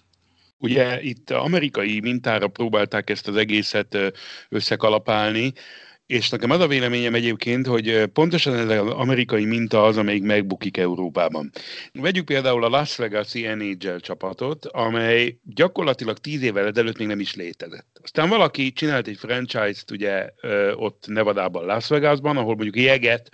Ugye 0.58 1.02
itt 1.02 1.30
amerikai 1.30 2.00
mintára 2.00 2.48
próbálták 2.48 3.10
ezt 3.10 3.28
az 3.28 3.36
egészet 3.36 3.98
összekalapálni, 4.48 5.52
és 6.06 6.28
nekem 6.28 6.50
az 6.50 6.60
a 6.60 6.66
véleményem 6.66 7.14
egyébként, 7.14 7.66
hogy 7.66 8.04
pontosan 8.06 8.54
ez 8.54 8.78
az 8.78 8.90
amerikai 8.90 9.44
minta 9.44 9.84
az, 9.84 9.96
amelyik 9.96 10.22
megbukik 10.22 10.76
Európában. 10.76 11.50
Vegyük 11.92 12.24
például 12.24 12.64
a 12.64 12.68
Las 12.68 12.96
Vegas-i 12.96 13.46
NHL 13.46 13.96
csapatot, 13.96 14.66
amely 14.66 15.38
gyakorlatilag 15.42 16.18
tíz 16.18 16.42
évvel 16.42 16.66
ezelőtt 16.66 16.98
még 16.98 17.06
nem 17.06 17.20
is 17.20 17.34
létezett. 17.34 18.00
Aztán 18.02 18.28
valaki 18.28 18.72
csinált 18.72 19.06
egy 19.06 19.16
franchise-t 19.16 19.90
ugye 19.90 20.30
ott 20.74 21.04
Nevadában, 21.06 21.64
Las 21.64 21.88
Vegasban, 21.88 22.36
ahol 22.36 22.54
mondjuk 22.54 22.84
jeget 22.84 23.30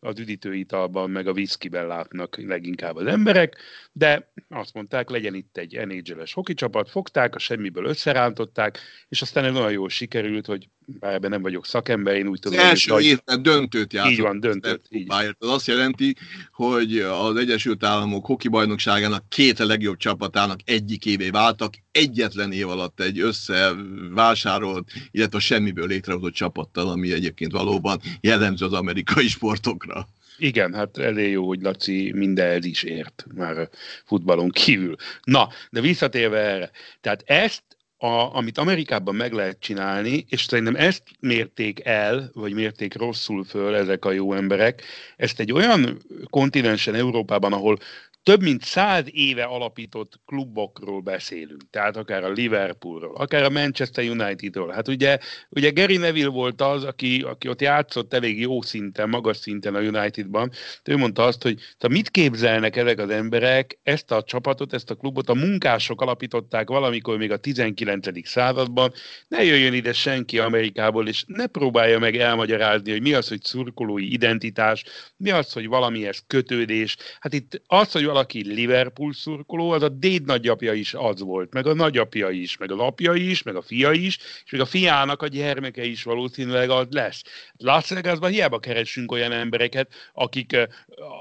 az 0.00 0.18
üdítőitalban, 0.18 1.10
meg 1.10 1.26
a 1.26 1.32
viszkiben 1.32 1.86
látnak 1.86 2.36
leginkább 2.46 2.96
az 2.96 3.06
emberek, 3.06 3.56
de 3.92 4.32
azt 4.48 4.74
mondták, 4.74 5.10
legyen 5.10 5.34
itt 5.34 5.56
egy 5.56 5.86
NHL-es 5.86 6.32
hoki 6.32 6.54
csapat, 6.54 6.90
fogták, 6.90 7.34
a 7.34 7.38
semmiből 7.38 7.84
összerántották, 7.84 8.78
és 9.08 9.22
aztán 9.22 9.44
ez 9.44 9.54
olyan 9.54 9.70
jól 9.70 9.88
sikerült, 9.88 10.46
hogy 10.46 10.68
bár 10.86 11.14
ebben 11.14 11.30
nem 11.30 11.42
vagyok 11.42 11.66
szakember, 11.66 12.14
én 12.14 12.26
úgy 12.26 12.40
tudom, 12.40 12.58
az 12.58 12.64
első 12.64 12.92
hogy 12.92 13.04
évben 13.04 13.42
döntőt 13.42 13.92
játszott. 13.92 14.12
Így 14.12 14.20
van, 14.20 14.40
döntőt. 14.40 14.86
Így. 14.88 15.10
Ez 15.10 15.32
azt 15.38 15.66
jelenti, 15.66 16.16
hogy 16.52 16.98
az 16.98 17.36
Egyesült 17.36 17.84
Államok 17.84 18.26
hoki 18.26 18.48
bajnokságának 18.48 19.28
két 19.28 19.58
legjobb 19.58 19.96
csapatának 19.96 20.60
egyik 20.64 21.06
évé 21.06 21.30
váltak, 21.30 21.74
egyetlen 21.90 22.52
év 22.52 22.68
alatt 22.68 23.00
egy 23.00 23.20
összevásárolt, 23.20 24.90
illetve 25.10 25.38
semmiből 25.38 25.86
létrehozott 25.86 26.34
csapattal, 26.34 26.88
ami 26.88 27.12
egyébként 27.12 27.52
valóban 27.52 28.00
jellemző 28.20 28.64
az 28.64 28.72
amerikai 28.72 29.28
sportokra. 29.28 30.06
Igen, 30.42 30.74
hát 30.74 30.98
elég 30.98 31.30
jó, 31.30 31.46
hogy 31.46 31.60
Laci 31.60 32.12
mindenhez 32.14 32.64
is 32.64 32.82
ért 32.82 33.24
már 33.34 33.68
futballon 34.04 34.50
kívül. 34.50 34.96
Na, 35.22 35.48
de 35.70 35.80
visszatérve 35.80 36.38
erre. 36.38 36.70
Tehát 37.00 37.22
ezt 37.26 37.62
a, 37.96 38.36
amit 38.36 38.58
Amerikában 38.58 39.14
meg 39.14 39.32
lehet 39.32 39.60
csinálni, 39.60 40.24
és 40.28 40.42
szerintem 40.42 40.76
ezt 40.76 41.02
mérték 41.20 41.84
el, 41.84 42.30
vagy 42.32 42.52
mérték 42.52 42.96
rosszul 42.96 43.44
föl 43.44 43.74
ezek 43.74 44.04
a 44.04 44.12
jó 44.12 44.32
emberek, 44.32 44.82
ezt 45.16 45.40
egy 45.40 45.52
olyan 45.52 45.98
kontinensen 46.30 46.94
Európában, 46.94 47.52
ahol 47.52 47.78
több 48.22 48.42
mint 48.42 48.64
száz 48.64 49.04
éve 49.10 49.44
alapított 49.44 50.20
klubokról 50.26 51.00
beszélünk, 51.00 51.70
tehát 51.70 51.96
akár 51.96 52.24
a 52.24 52.30
Liverpoolról, 52.30 53.14
akár 53.14 53.42
a 53.44 53.50
Manchester 53.50 54.04
Unitedról. 54.04 54.70
Hát 54.70 54.88
ugye, 54.88 55.18
ugye 55.48 55.70
Gary 55.70 55.96
Neville 55.96 56.28
volt 56.28 56.60
az, 56.60 56.84
aki, 56.84 57.22
aki 57.22 57.48
ott 57.48 57.60
játszott 57.60 58.14
elég 58.14 58.40
jó 58.40 58.62
szinten, 58.62 59.08
magas 59.08 59.36
szinten 59.36 59.74
a 59.74 59.80
Unitedban. 59.80 60.50
Ő 60.84 60.96
mondta 60.96 61.24
azt, 61.24 61.42
hogy 61.42 61.58
mit 61.88 62.10
képzelnek 62.10 62.76
ezek 62.76 62.98
az 62.98 63.10
emberek, 63.10 63.78
ezt 63.82 64.10
a 64.10 64.22
csapatot, 64.22 64.72
ezt 64.72 64.90
a 64.90 64.94
klubot 64.94 65.28
a 65.28 65.34
munkások 65.34 66.00
alapították 66.00 66.68
valamikor 66.68 67.16
még 67.18 67.30
a 67.30 67.36
19. 67.36 68.28
században, 68.28 68.92
ne 69.28 69.44
jöjjön 69.44 69.74
ide 69.74 69.92
senki 69.92 70.38
Amerikából, 70.38 71.08
és 71.08 71.24
ne 71.26 71.46
próbálja 71.46 71.98
meg 71.98 72.16
elmagyarázni, 72.16 72.90
hogy 72.90 73.02
mi 73.02 73.12
az, 73.12 73.28
hogy 73.28 73.42
szurkolói 73.42 74.12
identitás, 74.12 74.84
mi 75.16 75.30
az, 75.30 75.52
hogy 75.52 75.66
valamihez 75.66 76.24
kötődés. 76.26 76.96
Hát 77.20 77.32
itt 77.32 77.62
az, 77.66 77.92
hogy 77.92 78.10
valaki 78.12 78.54
Liverpool 78.54 79.12
szurkoló, 79.12 79.70
az 79.70 79.82
a 79.82 79.88
déd 79.88 80.24
nagyapja 80.24 80.72
is 80.72 80.94
az 80.94 81.20
volt, 81.20 81.52
meg 81.52 81.66
a 81.66 81.74
nagyapja 81.74 82.30
is, 82.30 82.56
meg 82.56 82.72
az 82.72 82.78
apja 82.78 83.14
is, 83.14 83.42
meg 83.42 83.56
a 83.56 83.62
fia 83.62 83.92
is, 83.92 84.18
és 84.44 84.50
még 84.50 84.60
a 84.60 84.66
fiának 84.66 85.22
a 85.22 85.26
gyermeke 85.26 85.84
is 85.84 86.02
valószínűleg 86.02 86.70
az 86.70 86.86
lesz. 86.90 87.22
Las 87.56 87.88
Vegasban 87.88 88.30
hiába 88.30 88.58
keresünk 88.58 89.12
olyan 89.12 89.32
embereket, 89.32 89.92
akik 90.12 90.56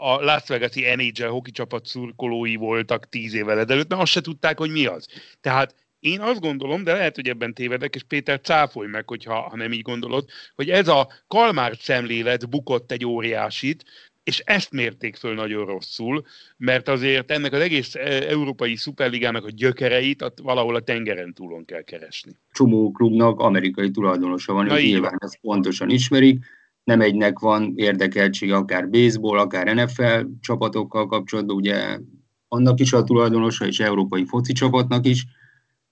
a 0.01 0.24
Las 0.24 0.48
Vegas-i 0.48 0.95
NHL 0.95 1.27
hoki 1.27 1.51
csapat 1.51 1.86
szurkolói 1.86 2.55
voltak 2.55 3.10
tíz 3.10 3.33
évvel 3.33 3.60
ezelőtt, 3.60 3.89
mert 3.89 4.01
azt 4.01 4.12
se 4.12 4.21
tudták, 4.21 4.57
hogy 4.57 4.71
mi 4.71 4.86
az. 4.86 5.07
Tehát 5.41 5.75
én 6.00 6.19
azt 6.19 6.39
gondolom, 6.39 6.83
de 6.83 6.93
lehet, 6.93 7.15
hogy 7.15 7.27
ebben 7.27 7.53
tévedek, 7.53 7.95
és 7.95 8.03
Péter 8.03 8.39
cáfolj 8.41 8.88
meg, 8.88 9.07
hogyha, 9.07 9.41
ha 9.41 9.55
nem 9.55 9.71
így 9.71 9.81
gondolod, 9.81 10.29
hogy 10.55 10.69
ez 10.69 10.88
a 10.88 11.10
kalmár 11.27 11.77
szemlélet 11.79 12.50
bukott 12.50 12.91
egy 12.91 13.05
óriásit, 13.05 13.83
és 14.24 14.40
ezt 14.40 14.72
mérték 14.72 15.16
föl 15.16 15.34
nagyon 15.34 15.66
rosszul, 15.66 16.25
mert 16.58 16.88
azért 16.88 17.32
ennek 17.32 17.54
az 17.54 17.60
egész 17.60 17.96
e, 17.96 18.00
európai 18.30 18.75
szuperligának 18.75 19.46
a 19.46 19.50
gyökereit 19.50 20.25
valahol 20.42 20.75
a 20.75 20.82
tengeren 20.82 21.34
túlon 21.34 21.66
kell 21.66 21.82
keresni. 21.82 22.32
Csomó 22.51 22.92
klubnak 22.92 23.40
amerikai 23.40 23.92
tulajdonosa 23.92 24.54
van, 24.54 24.70
hogy 24.70 24.84
nyilván 24.84 25.18
ezt 25.20 25.40
pontosan 25.42 25.90
ismerik, 25.90 26.46
nem 26.84 27.01
egynek 27.01 27.40
van 27.40 27.74
érdekeltsége 27.75 28.56
akár 28.56 28.90
baseball, 28.90 29.38
akár 29.38 29.75
NFL 29.75 30.25
csapatokkal 30.40 31.08
kapcsolatban, 31.08 31.56
ugye 31.56 32.00
annak 32.48 32.80
is 32.80 32.94
a 32.94 33.04
tulajdonosa, 33.04 33.66
és 33.66 33.80
európai 33.80 34.25
foci 34.25 34.54
csapatnak 34.54 35.06
is. 35.06 35.25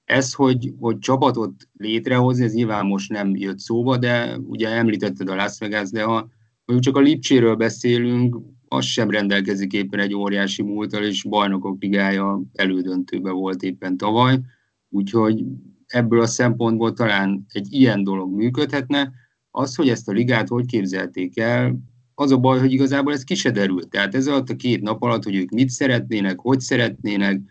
Ez, 0.06 0.34
hogy, 0.34 0.74
hogy 0.80 1.00
csapatot 1.00 1.54
létrehozni, 1.78 2.44
ez 2.44 2.54
nyilván 2.54 2.86
most 2.86 3.12
nem 3.12 3.36
jött 3.36 3.60
szóba, 3.60 3.98
de 3.98 4.38
ugye 4.38 4.70
említetted 4.70 5.30
a 5.30 5.36
Las 5.36 5.60
Vegas, 5.60 5.90
de 5.90 6.04
ha 6.04 6.30
Mondjuk 6.70 6.94
csak 6.94 7.04
a 7.04 7.06
Lipcséről 7.06 7.56
beszélünk, 7.56 8.38
az 8.68 8.86
sem 8.86 9.10
rendelkezik 9.10 9.74
éppen 9.74 10.00
egy 10.00 10.14
óriási 10.14 10.64
múltal, 10.64 11.04
és 11.04 11.24
bajnokok 11.24 11.82
ligája 11.82 12.42
elődöntőbe 12.54 13.32
volt 13.32 13.62
éppen 13.62 13.98
tavaly, 13.98 14.40
úgyhogy 14.90 15.44
ebből 15.86 16.22
a 16.22 16.26
szempontból 16.26 16.94
talán 16.94 17.46
egy 17.48 17.74
ilyen 17.74 18.04
dolog 18.04 18.36
működhetne. 18.36 19.12
Az, 19.52 19.76
hogy 19.76 19.90
ezt 19.90 20.08
a 20.08 20.12
ligát 20.12 20.48
hogy 20.48 20.66
képzelték 20.66 21.40
el, 21.40 21.80
az 22.16 22.32
a 22.32 22.38
baj, 22.38 22.60
hogy 22.60 22.72
igazából 22.72 23.14
ez 23.14 23.24
ki 23.24 23.36
se. 23.36 23.52
Tehát 23.90 24.16
ez 24.16 24.28
alatt 24.28 24.50
a 24.50 24.56
két 24.56 24.82
nap 24.82 25.02
alatt, 25.02 25.24
hogy 25.24 25.36
ők 25.36 25.50
mit 25.50 25.70
szeretnének, 25.70 26.40
hogy 26.40 26.60
szeretnének, 26.60 27.42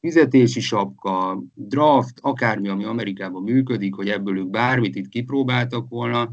fizetési 0.00 0.60
sapka, 0.60 1.42
draft, 1.54 2.18
akármi, 2.20 2.68
ami 2.68 2.84
Amerikában 2.84 3.42
működik, 3.42 3.94
hogy 3.94 4.08
ebből 4.08 4.38
ők 4.38 4.50
bármit 4.50 4.96
itt 4.96 5.08
kipróbáltak 5.08 5.88
volna, 5.88 6.30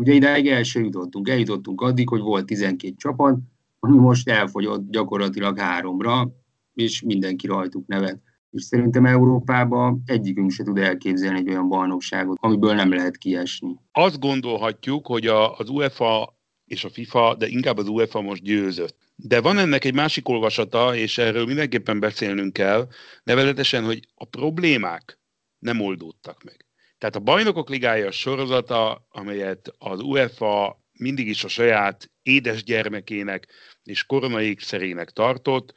Ugye 0.00 0.12
ideig 0.12 0.48
el 0.48 0.62
se 0.62 0.80
jutottunk. 0.80 1.28
Eljutottunk 1.28 1.80
addig, 1.80 2.08
hogy 2.08 2.20
volt 2.20 2.46
12 2.46 2.94
csapat, 2.96 3.38
ami 3.78 3.98
most 3.98 4.28
elfogyott 4.28 4.90
gyakorlatilag 4.90 5.58
háromra, 5.58 6.30
és 6.74 7.02
mindenki 7.02 7.46
rajtuk 7.46 7.86
nevet. 7.86 8.20
És 8.50 8.62
szerintem 8.62 9.06
Európában 9.06 10.02
egyikünk 10.06 10.50
se 10.50 10.64
tud 10.64 10.78
elképzelni 10.78 11.38
egy 11.38 11.48
olyan 11.48 11.68
bajnokságot, 11.68 12.38
amiből 12.40 12.74
nem 12.74 12.92
lehet 12.92 13.16
kiesni. 13.16 13.76
Azt 13.92 14.20
gondolhatjuk, 14.20 15.06
hogy 15.06 15.26
a, 15.26 15.56
az 15.58 15.68
UEFA 15.68 16.38
és 16.64 16.84
a 16.84 16.88
FIFA, 16.88 17.34
de 17.38 17.46
inkább 17.46 17.78
az 17.78 17.88
UEFA 17.88 18.20
most 18.20 18.42
győzött. 18.42 18.96
De 19.16 19.40
van 19.40 19.58
ennek 19.58 19.84
egy 19.84 19.94
másik 19.94 20.28
olvasata, 20.28 20.96
és 20.96 21.18
erről 21.18 21.46
mindenképpen 21.46 22.00
beszélnünk 22.00 22.52
kell, 22.52 22.88
nevezetesen, 23.22 23.84
hogy 23.84 24.08
a 24.14 24.24
problémák 24.24 25.18
nem 25.58 25.80
oldódtak 25.80 26.44
meg. 26.44 26.63
Tehát 27.04 27.18
a 27.18 27.32
Bajnokok 27.32 27.68
Ligája 27.68 28.10
sorozata, 28.10 29.06
amelyet 29.10 29.72
az 29.78 30.00
UEFA 30.00 30.84
mindig 30.92 31.28
is 31.28 31.44
a 31.44 31.48
saját 31.48 32.10
édes 32.22 32.62
gyermekének 32.62 33.46
és 33.82 34.04
koronaékszerének 34.04 35.10
tartott, 35.10 35.74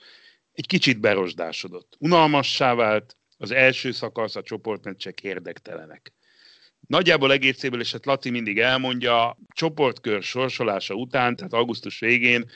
egy 0.51 0.67
kicsit 0.67 0.99
berosdásodott. 0.99 1.95
Unalmassá 1.99 2.73
vált, 2.73 3.17
az 3.37 3.51
első 3.51 3.91
szakasz, 3.91 4.35
a 4.35 4.41
csoportmeccsek 4.41 5.23
érdektelenek. 5.23 6.13
Nagyjából 6.87 7.31
egészéből, 7.31 7.79
és 7.79 7.91
hát 7.91 8.05
Laci 8.05 8.29
mindig 8.29 8.59
elmondja, 8.59 9.37
csoportkör 9.53 10.23
sorsolása 10.23 10.93
után, 10.93 11.35
tehát 11.35 11.53
augusztus 11.53 11.99
végén 11.99 12.51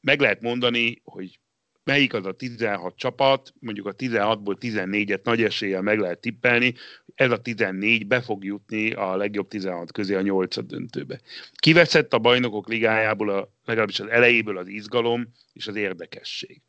meg 0.00 0.20
lehet 0.20 0.40
mondani, 0.40 1.00
hogy 1.04 1.38
melyik 1.84 2.14
az 2.14 2.26
a 2.26 2.32
16 2.32 2.96
csapat, 2.96 3.52
mondjuk 3.60 3.86
a 3.86 3.94
16-ból 3.94 4.56
14-et 4.60 5.22
nagy 5.22 5.42
eséllyel 5.42 5.82
meg 5.82 5.98
lehet 5.98 6.20
tippelni, 6.20 6.74
ez 7.14 7.30
a 7.30 7.40
14 7.40 8.06
be 8.06 8.20
fog 8.20 8.44
jutni 8.44 8.92
a 8.92 9.16
legjobb 9.16 9.48
16 9.48 9.92
közé 9.92 10.14
a 10.14 10.20
8 10.20 10.58
döntőbe. 10.58 11.20
Kiveszett 11.54 12.12
a 12.12 12.18
bajnokok 12.18 12.68
ligájából, 12.68 13.30
a, 13.30 13.52
legalábbis 13.64 14.00
az 14.00 14.08
elejéből 14.08 14.58
az 14.58 14.68
izgalom 14.68 15.32
és 15.52 15.66
az 15.66 15.76
érdekesség. 15.76 16.62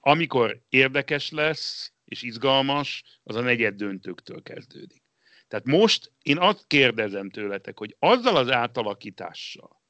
Amikor 0.00 0.60
érdekes 0.68 1.30
lesz 1.30 1.92
és 2.04 2.22
izgalmas, 2.22 3.02
az 3.22 3.36
a 3.36 3.40
negyed 3.40 3.74
döntőktől 3.74 4.42
kezdődik. 4.42 5.02
Tehát 5.48 5.64
most 5.64 6.12
én 6.22 6.38
azt 6.38 6.64
kérdezem 6.66 7.30
tőletek, 7.30 7.78
hogy 7.78 7.96
azzal 7.98 8.36
az 8.36 8.50
átalakítással, 8.50 9.82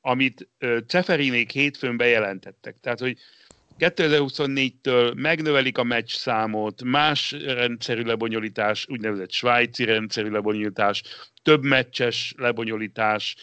amit 0.00 0.48
Ceferinék 0.86 1.50
hétfőn 1.50 1.96
bejelentettek, 1.96 2.76
tehát 2.80 2.98
hogy 2.98 3.18
2024-től 3.78 5.14
megnövelik 5.14 5.78
a 5.78 5.84
meccs 5.84 6.10
számot, 6.10 6.82
más 6.82 7.36
rendszerű 7.46 8.02
lebonyolítás, 8.02 8.86
úgynevezett 8.90 9.30
svájci 9.30 9.84
rendszerű 9.84 10.28
lebonyolítás, 10.28 11.02
több 11.42 11.62
meccses 11.62 12.34
lebonyolítás. 12.36 13.36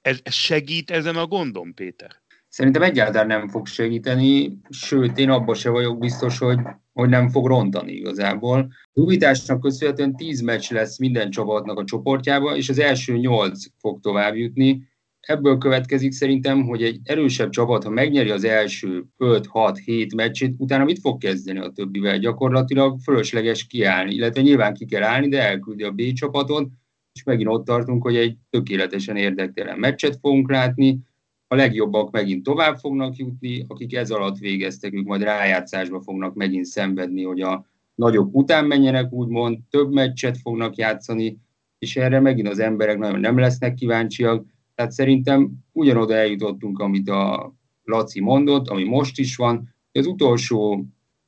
Ez, 0.00 0.18
ez 0.22 0.34
segít 0.34 0.90
ezen 0.90 1.16
a 1.16 1.26
gondon, 1.26 1.74
Péter? 1.74 2.22
Szerintem 2.48 2.82
egyáltalán 2.82 3.26
nem 3.26 3.48
fog 3.48 3.66
segíteni, 3.66 4.58
sőt, 4.70 5.18
én 5.18 5.30
abban 5.30 5.54
se 5.54 5.70
vagyok 5.70 5.98
biztos, 5.98 6.38
hogy, 6.38 6.58
hogy 6.92 7.08
nem 7.08 7.28
fog 7.28 7.46
rontani 7.46 7.92
igazából. 7.92 8.72
Újításnak 8.92 9.60
köszönhetően 9.60 10.16
10 10.16 10.40
meccs 10.40 10.70
lesz 10.70 10.98
minden 10.98 11.30
csapatnak 11.30 11.78
a 11.78 11.84
csoportjába, 11.84 12.56
és 12.56 12.68
az 12.68 12.78
első 12.78 13.16
8 13.16 13.64
fog 13.78 14.00
tovább 14.00 14.36
jutni 14.36 14.88
ebből 15.26 15.58
következik 15.58 16.12
szerintem, 16.12 16.62
hogy 16.62 16.82
egy 16.82 17.00
erősebb 17.02 17.50
csapat, 17.50 17.84
ha 17.84 17.90
megnyeri 17.90 18.30
az 18.30 18.44
első 18.44 19.04
5-6-7 19.18 20.14
meccsét, 20.14 20.54
utána 20.58 20.84
mit 20.84 20.98
fog 20.98 21.18
kezdeni 21.18 21.58
a 21.58 21.70
többivel? 21.70 22.18
Gyakorlatilag 22.18 22.98
fölösleges 23.00 23.66
kiállni, 23.66 24.14
illetve 24.14 24.40
nyilván 24.40 24.74
ki 24.74 24.84
kell 24.84 25.02
állni, 25.02 25.28
de 25.28 25.42
elküldi 25.42 25.82
a 25.82 25.90
B 25.90 26.12
csapatot, 26.12 26.68
és 27.12 27.22
megint 27.22 27.48
ott 27.48 27.64
tartunk, 27.64 28.02
hogy 28.02 28.16
egy 28.16 28.36
tökéletesen 28.50 29.16
érdektelen 29.16 29.78
meccset 29.78 30.18
fogunk 30.20 30.50
látni, 30.50 30.98
a 31.46 31.54
legjobbak 31.54 32.10
megint 32.10 32.42
tovább 32.42 32.76
fognak 32.76 33.16
jutni, 33.16 33.64
akik 33.68 33.94
ez 33.94 34.10
alatt 34.10 34.38
végeztek, 34.38 34.94
ők 34.94 35.06
majd 35.06 35.22
rájátszásba 35.22 36.00
fognak 36.00 36.34
megint 36.34 36.64
szenvedni, 36.64 37.22
hogy 37.22 37.40
a 37.40 37.66
nagyobb 37.94 38.34
után 38.34 38.64
menjenek, 38.64 39.12
úgymond 39.12 39.58
több 39.70 39.92
meccset 39.92 40.38
fognak 40.38 40.76
játszani, 40.76 41.38
és 41.78 41.96
erre 41.96 42.20
megint 42.20 42.48
az 42.48 42.58
emberek 42.58 42.98
nagyon 42.98 43.20
nem 43.20 43.38
lesznek 43.38 43.74
kíváncsiak, 43.74 44.46
tehát 44.74 44.92
szerintem 44.92 45.50
ugyanoda 45.72 46.14
eljutottunk, 46.14 46.78
amit 46.78 47.08
a 47.08 47.54
Laci 47.84 48.20
mondott, 48.20 48.68
ami 48.68 48.84
most 48.84 49.18
is 49.18 49.36
van, 49.36 49.74
az 49.92 50.06
utolsó 50.06 50.86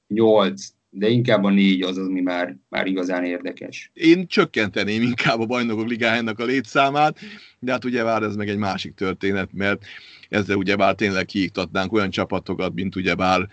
nyolc, 0.08 0.68
de 0.90 1.08
inkább 1.08 1.44
a 1.44 1.50
négy 1.50 1.82
az, 1.82 1.98
ami 1.98 2.20
már, 2.20 2.56
már 2.68 2.86
igazán 2.86 3.24
érdekes. 3.24 3.90
Én 3.94 4.26
csökkenteném 4.26 5.02
inkább 5.02 5.40
a 5.40 5.46
bajnokok 5.46 5.88
ligájának 5.88 6.38
a 6.38 6.44
létszámát, 6.44 7.18
de 7.58 7.72
hát 7.72 7.84
ugye 7.84 8.02
vár 8.02 8.22
ez 8.22 8.36
meg 8.36 8.48
egy 8.48 8.56
másik 8.56 8.94
történet, 8.94 9.52
mert 9.52 9.84
ezzel 10.28 10.56
ugyebár 10.56 10.94
tényleg 10.94 11.24
kiiktatnánk 11.24 11.92
olyan 11.92 12.10
csapatokat, 12.10 12.74
mint 12.74 12.96
ugyebár 12.96 13.48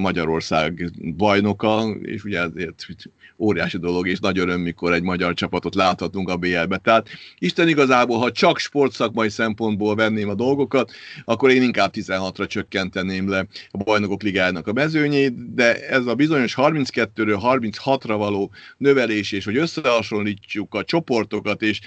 Magyarország 0.00 0.90
bajnoka, 1.16 1.90
és 2.02 2.24
ugye 2.24 2.40
ezért 2.40 2.86
óriási 3.40 3.78
dolog, 3.78 4.08
és 4.08 4.18
nagy 4.18 4.38
öröm, 4.38 4.60
mikor 4.60 4.92
egy 4.92 5.02
magyar 5.02 5.34
csapatot 5.34 5.74
láthatunk 5.74 6.28
a 6.28 6.36
BL-be. 6.36 6.76
Tehát 6.76 7.08
Isten 7.38 7.68
igazából, 7.68 8.18
ha 8.18 8.32
csak 8.32 8.58
sportszakmai 8.58 9.28
szempontból 9.28 9.94
venném 9.94 10.28
a 10.28 10.34
dolgokat, 10.34 10.92
akkor 11.24 11.50
én 11.50 11.62
inkább 11.62 11.92
16-ra 11.96 12.48
csökkenteném 12.48 13.28
le 13.28 13.46
a 13.70 13.76
bajnokok 13.76 14.22
ligájának 14.22 14.66
a 14.66 14.72
mezőnyét, 14.72 15.54
de 15.54 15.88
ez 15.88 16.06
a 16.06 16.14
bizonyos 16.14 16.54
32-ről 16.56 17.38
36-ra 17.42 18.14
való 18.18 18.50
növelés, 18.76 19.32
és 19.32 19.44
hogy 19.44 19.56
összehasonlítjuk 19.56 20.74
a 20.74 20.84
csoportokat, 20.84 21.62
és 21.62 21.80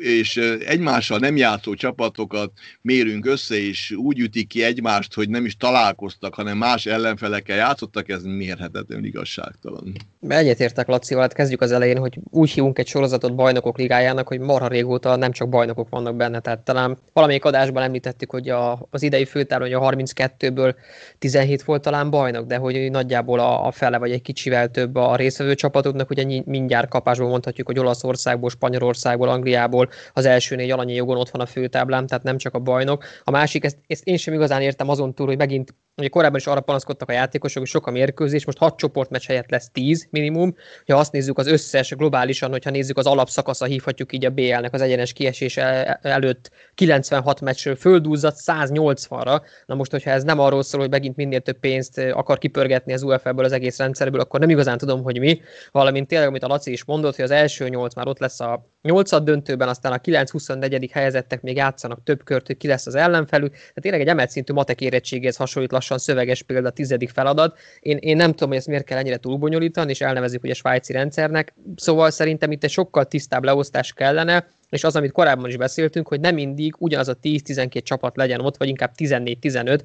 és 0.00 0.36
egymással 0.66 1.18
nem 1.18 1.36
játszó 1.36 1.74
csapatokat 1.74 2.52
mérünk 2.82 3.26
össze, 3.26 3.54
és 3.54 3.90
úgy 3.90 4.18
ütik 4.18 4.48
ki 4.48 4.62
egymást, 4.62 5.14
hogy 5.14 5.28
nem 5.28 5.44
is 5.44 5.56
találkoztak, 5.56 6.34
hanem 6.34 6.58
más 6.58 6.86
ellenfelekkel 6.86 7.56
játszottak, 7.56 8.08
ez 8.08 8.22
mérhetetlen 8.22 9.04
igazságtalan. 9.04 9.92
Egyetértek 10.28 10.86
Lacival, 10.86 11.22
hát 11.22 11.32
kezdjük 11.32 11.60
az 11.60 11.72
elején, 11.72 11.98
hogy 11.98 12.18
úgy 12.30 12.50
hívunk 12.50 12.78
egy 12.78 12.86
sorozatot 12.86 13.34
bajnokok 13.34 13.78
ligájának, 13.78 14.28
hogy 14.28 14.40
marha 14.40 14.68
régóta 14.68 15.16
nem 15.16 15.32
csak 15.32 15.48
bajnokok 15.48 15.88
vannak 15.88 16.16
benne, 16.16 16.40
tehát 16.40 16.60
talán 16.60 16.98
valamelyik 17.12 17.44
adásban 17.44 17.82
említettük, 17.82 18.30
hogy 18.30 18.48
a, 18.48 18.86
az 18.90 19.02
idei 19.02 19.24
főtáron, 19.24 19.68
hogy 19.68 19.76
a 19.76 19.90
32-ből 19.90 20.74
17 21.18 21.62
volt 21.62 21.82
talán 21.82 22.10
bajnok, 22.10 22.46
de 22.46 22.56
hogy 22.56 22.90
nagyjából 22.90 23.40
a, 23.40 23.66
a 23.66 23.70
fele 23.70 23.98
vagy 23.98 24.10
egy 24.10 24.22
kicsivel 24.22 24.70
több 24.70 24.96
a 24.96 25.16
részvevő 25.16 25.54
csapatoknak, 25.54 26.10
ugye 26.10 26.42
mindjárt 26.44 26.88
kapásból 26.88 27.28
mondhatjuk, 27.28 27.66
hogy 27.66 27.78
Olaszországból, 27.78 28.50
Spanyolországból, 28.50 29.28
Angliából, 29.28 29.89
az 30.12 30.24
első 30.24 30.56
négy 30.56 30.70
alanyi 30.70 30.94
jogon 30.94 31.16
ott 31.16 31.30
van 31.30 31.40
a 31.40 31.46
főtáblám, 31.46 32.06
tehát 32.06 32.24
nem 32.24 32.38
csak 32.38 32.54
a 32.54 32.58
bajnok. 32.58 33.04
A 33.24 33.30
másik, 33.30 33.64
ezt, 33.64 33.78
ezt 33.86 34.06
én 34.06 34.16
sem 34.16 34.34
igazán 34.34 34.62
értem 34.62 34.88
azon 34.88 35.14
túl, 35.14 35.26
hogy 35.26 35.36
megint 35.36 35.74
Ugye 35.96 36.08
korábban 36.08 36.38
is 36.38 36.46
arra 36.46 36.60
panaszkodtak 36.60 37.08
a 37.08 37.12
játékosok, 37.12 37.58
hogy 37.58 37.70
sok 37.70 37.86
a 37.86 37.90
mérkőzés, 37.90 38.44
most 38.44 38.58
hat 38.58 38.76
csoportmeccs 38.76 39.26
helyett 39.26 39.50
lesz 39.50 39.70
10 39.72 40.06
minimum. 40.10 40.54
Ha 40.86 40.94
azt 40.94 41.12
nézzük 41.12 41.38
az 41.38 41.46
összes 41.46 41.90
globálisan, 41.90 42.50
hogyha 42.50 42.70
nézzük 42.70 42.98
az 42.98 43.06
alapszakasza, 43.06 43.64
hívhatjuk 43.64 44.12
így 44.12 44.24
a 44.24 44.30
BL-nek 44.30 44.74
az 44.74 44.80
egyenes 44.80 45.12
kiesés 45.12 45.56
előtt 46.02 46.50
96 46.74 47.40
meccsről 47.40 47.76
földúzat 47.76 48.36
180-ra. 48.46 49.40
Na 49.66 49.74
most, 49.74 49.90
hogyha 49.90 50.10
ez 50.10 50.22
nem 50.22 50.38
arról 50.38 50.62
szól, 50.62 50.80
hogy 50.80 50.90
megint 50.90 51.16
minél 51.16 51.40
több 51.40 51.58
pénzt 51.58 51.98
akar 51.98 52.38
kipörgetni 52.38 52.92
az 52.92 53.02
UEFA-ből 53.02 53.44
az 53.44 53.52
egész 53.52 53.78
rendszerből, 53.78 54.20
akkor 54.20 54.40
nem 54.40 54.50
igazán 54.50 54.78
tudom, 54.78 55.02
hogy 55.02 55.18
mi. 55.18 55.40
Valamint 55.70 56.08
tényleg, 56.08 56.28
amit 56.28 56.42
a 56.42 56.46
Laci 56.46 56.72
is 56.72 56.84
mondott, 56.84 57.16
hogy 57.16 57.24
az 57.24 57.30
első 57.30 57.68
nyolc 57.68 57.94
már 57.94 58.06
ott 58.06 58.18
lesz 58.18 58.40
a 58.40 58.68
nyolcad 58.82 59.24
döntőben, 59.24 59.68
aztán 59.68 59.92
a 59.92 59.98
9-24. 59.98 60.88
helyezettek 60.92 61.42
még 61.42 61.56
játszanak 61.56 62.02
több 62.02 62.24
kört, 62.24 62.46
hogy 62.46 62.56
ki 62.56 62.66
lesz 62.66 62.86
az 62.86 62.94
ellenfelük. 62.94 63.52
Tehát 63.52 63.74
tényleg 63.80 64.00
egy 64.00 64.08
emelt 64.08 64.30
szintű 64.30 64.52
matek 64.52 64.80
érettségéhez 64.80 65.36
hasonlít 65.36 65.72
lassan 65.80 65.98
szöveges 65.98 66.42
példa 66.42 66.70
tizedik 66.70 67.10
feladat. 67.10 67.58
Én, 67.80 67.96
én 67.96 68.16
nem 68.16 68.30
tudom, 68.30 68.48
hogy 68.48 68.58
ezt 68.58 68.66
miért 68.66 68.84
kell 68.84 68.98
ennyire 68.98 69.16
túlbonyolítani, 69.16 69.90
és 69.90 70.00
elnevezik 70.00 70.42
ugye 70.42 70.54
svájci 70.54 70.92
rendszernek. 70.92 71.54
Szóval 71.76 72.10
szerintem 72.10 72.52
itt 72.52 72.64
egy 72.64 72.70
sokkal 72.70 73.04
tisztább 73.04 73.44
leosztás 73.44 73.92
kellene, 73.92 74.48
és 74.68 74.84
az, 74.84 74.96
amit 74.96 75.12
korábban 75.12 75.48
is 75.48 75.56
beszéltünk, 75.56 76.08
hogy 76.08 76.20
nem 76.20 76.34
mindig 76.34 76.74
ugyanaz 76.78 77.08
a 77.08 77.16
10-12 77.22 77.82
csapat 77.82 78.16
legyen 78.16 78.40
ott, 78.40 78.56
vagy 78.56 78.68
inkább 78.68 78.92
14-15, 78.96 79.80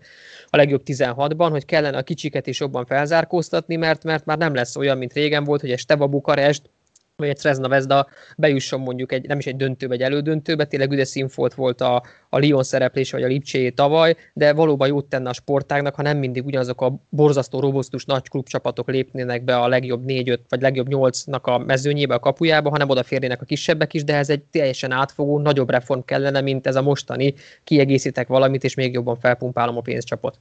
a 0.50 0.58
legjobb 0.58 0.82
16-ban, 0.86 1.48
hogy 1.50 1.66
kellene 1.66 1.98
a 1.98 2.04
kicsiket 2.04 2.48
is 2.48 2.60
jobban 2.60 2.86
felzárkóztatni, 2.86 3.76
mert, 3.76 4.04
mert 4.04 4.26
már 4.26 4.38
nem 4.38 4.54
lesz 4.54 4.76
olyan, 4.76 4.98
mint 4.98 5.14
régen 5.14 5.44
volt, 5.44 5.62
hogy 5.62 5.72
egy 5.72 5.80
Steva 5.80 6.08
Bukarest 6.08 6.70
vagy 7.18 7.30
egy 7.30 7.36
Trezna 7.38 7.68
Vezda 7.68 8.08
bejusson 8.38 8.80
mondjuk 8.80 9.12
egy, 9.12 9.28
nem 9.28 9.40
is 9.40 9.46
egy 9.46 9.56
döntőbe, 9.56 9.94
egy 9.94 10.02
elődöntőbe, 10.02 10.66
tényleg 10.66 10.92
üde 10.92 11.06
színfolt 11.06 11.54
volt 11.54 11.82
a, 11.82 12.04
a 12.30 12.40
Lyon 12.40 12.64
szereplése, 12.64 13.16
vagy 13.16 13.26
a 13.26 13.28
Lipcséjé 13.28 13.70
tavaly, 13.70 14.16
de 14.34 14.54
valóban 14.54 14.88
jót 14.88 15.06
tenne 15.06 15.30
a 15.30 15.34
sportágnak, 15.34 15.96
ha 15.96 16.02
nem 16.02 16.18
mindig 16.18 16.46
ugyanazok 16.46 16.82
a 16.82 17.00
borzasztó 17.10 17.60
robosztus 17.60 18.06
nagy 18.06 18.30
klubcsapatok 18.30 18.90
lépnének 18.90 19.44
be 19.44 19.58
a 19.58 19.68
legjobb 19.68 20.06
négy-öt, 20.06 20.42
vagy 20.50 20.62
legjobb 20.62 20.88
nyolcnak 20.88 21.48
a 21.48 21.58
mezőnyébe, 21.58 22.14
a 22.14 22.20
kapujába, 22.20 22.70
hanem 22.70 22.90
odaférnének 22.90 23.42
a 23.42 23.46
kisebbek 23.46 23.94
is, 23.94 24.04
de 24.04 24.16
ez 24.16 24.30
egy 24.30 24.44
teljesen 24.44 24.92
átfogó, 24.92 25.40
nagyobb 25.40 25.70
reform 25.70 26.00
kellene, 26.06 26.42
mint 26.42 26.68
ez 26.68 26.76
a 26.76 26.82
mostani, 26.82 27.34
kiegészítek 27.64 28.28
valamit, 28.28 28.64
és 28.64 28.74
még 28.74 28.94
jobban 28.94 29.20
felpumpálom 29.20 29.78
a 29.78 29.82
pénzcsapot. 29.82 30.40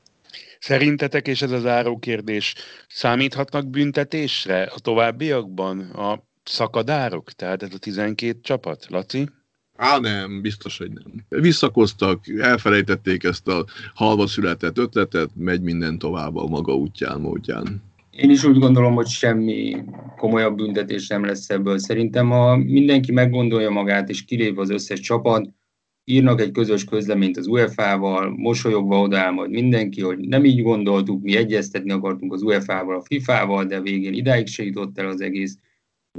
Szerintetek, 0.59 1.29
és 1.29 1.43
ez 1.43 1.51
az 1.51 1.67
áró 1.67 1.99
kérdés, 1.99 2.55
számíthatnak 2.89 3.67
büntetésre 3.67 4.63
a 4.63 4.81
továbbiakban? 4.81 5.81
A 5.81 6.23
szakadárok? 6.45 7.33
Tehát 7.33 7.63
ez 7.63 7.75
a 7.75 7.79
12 7.79 8.41
csapat, 8.41 8.87
Laci? 8.89 9.29
Á, 9.77 9.99
nem, 9.99 10.41
biztos, 10.41 10.79
hogy 10.79 10.91
nem. 10.91 11.41
Visszakoztak, 11.41 12.29
elfelejtették 12.39 13.25
ezt 13.25 13.49
a 13.49 13.65
halva 13.95 14.27
született 14.27 14.79
ötletet, 14.79 15.31
megy 15.35 15.63
minden 15.63 15.99
tovább 15.99 16.37
a 16.37 16.47
maga 16.47 16.75
útján, 16.75 17.21
módján. 17.21 17.83
Én 18.11 18.31
is 18.31 18.45
úgy 18.45 18.59
gondolom, 18.59 18.95
hogy 18.95 19.07
semmi 19.07 19.85
komolyabb 20.17 20.57
büntetés 20.57 21.07
nem 21.07 21.25
lesz 21.25 21.51
ebből. 21.51 21.79
Szerintem, 21.79 22.31
ha 22.31 22.57
mindenki 22.57 23.13
meggondolja 23.13 23.71
magát 23.71 24.09
és 24.09 24.25
kilép 24.25 24.59
az 24.59 24.71
összes 24.71 25.01
csapat, 25.01 25.49
írnak 26.05 26.41
egy 26.41 26.51
közös 26.51 26.85
közleményt 26.85 27.37
az 27.37 27.47
UEFA-val, 27.47 28.31
mosolyogva 28.37 29.01
odáll 29.01 29.31
majd 29.31 29.51
mindenki, 29.51 30.01
hogy 30.01 30.19
nem 30.19 30.45
így 30.45 30.63
gondoltuk, 30.63 31.23
mi 31.23 31.37
egyeztetni 31.37 31.93
akartunk 31.93 32.33
az 32.33 32.43
UEFA-val, 32.43 32.97
a 32.97 33.05
FIFA-val, 33.05 33.65
de 33.65 33.81
végén 33.81 34.13
idáig 34.13 34.47
se 34.47 34.65
jutott 34.65 34.99
el 34.99 35.07
az 35.07 35.21
egész 35.21 35.59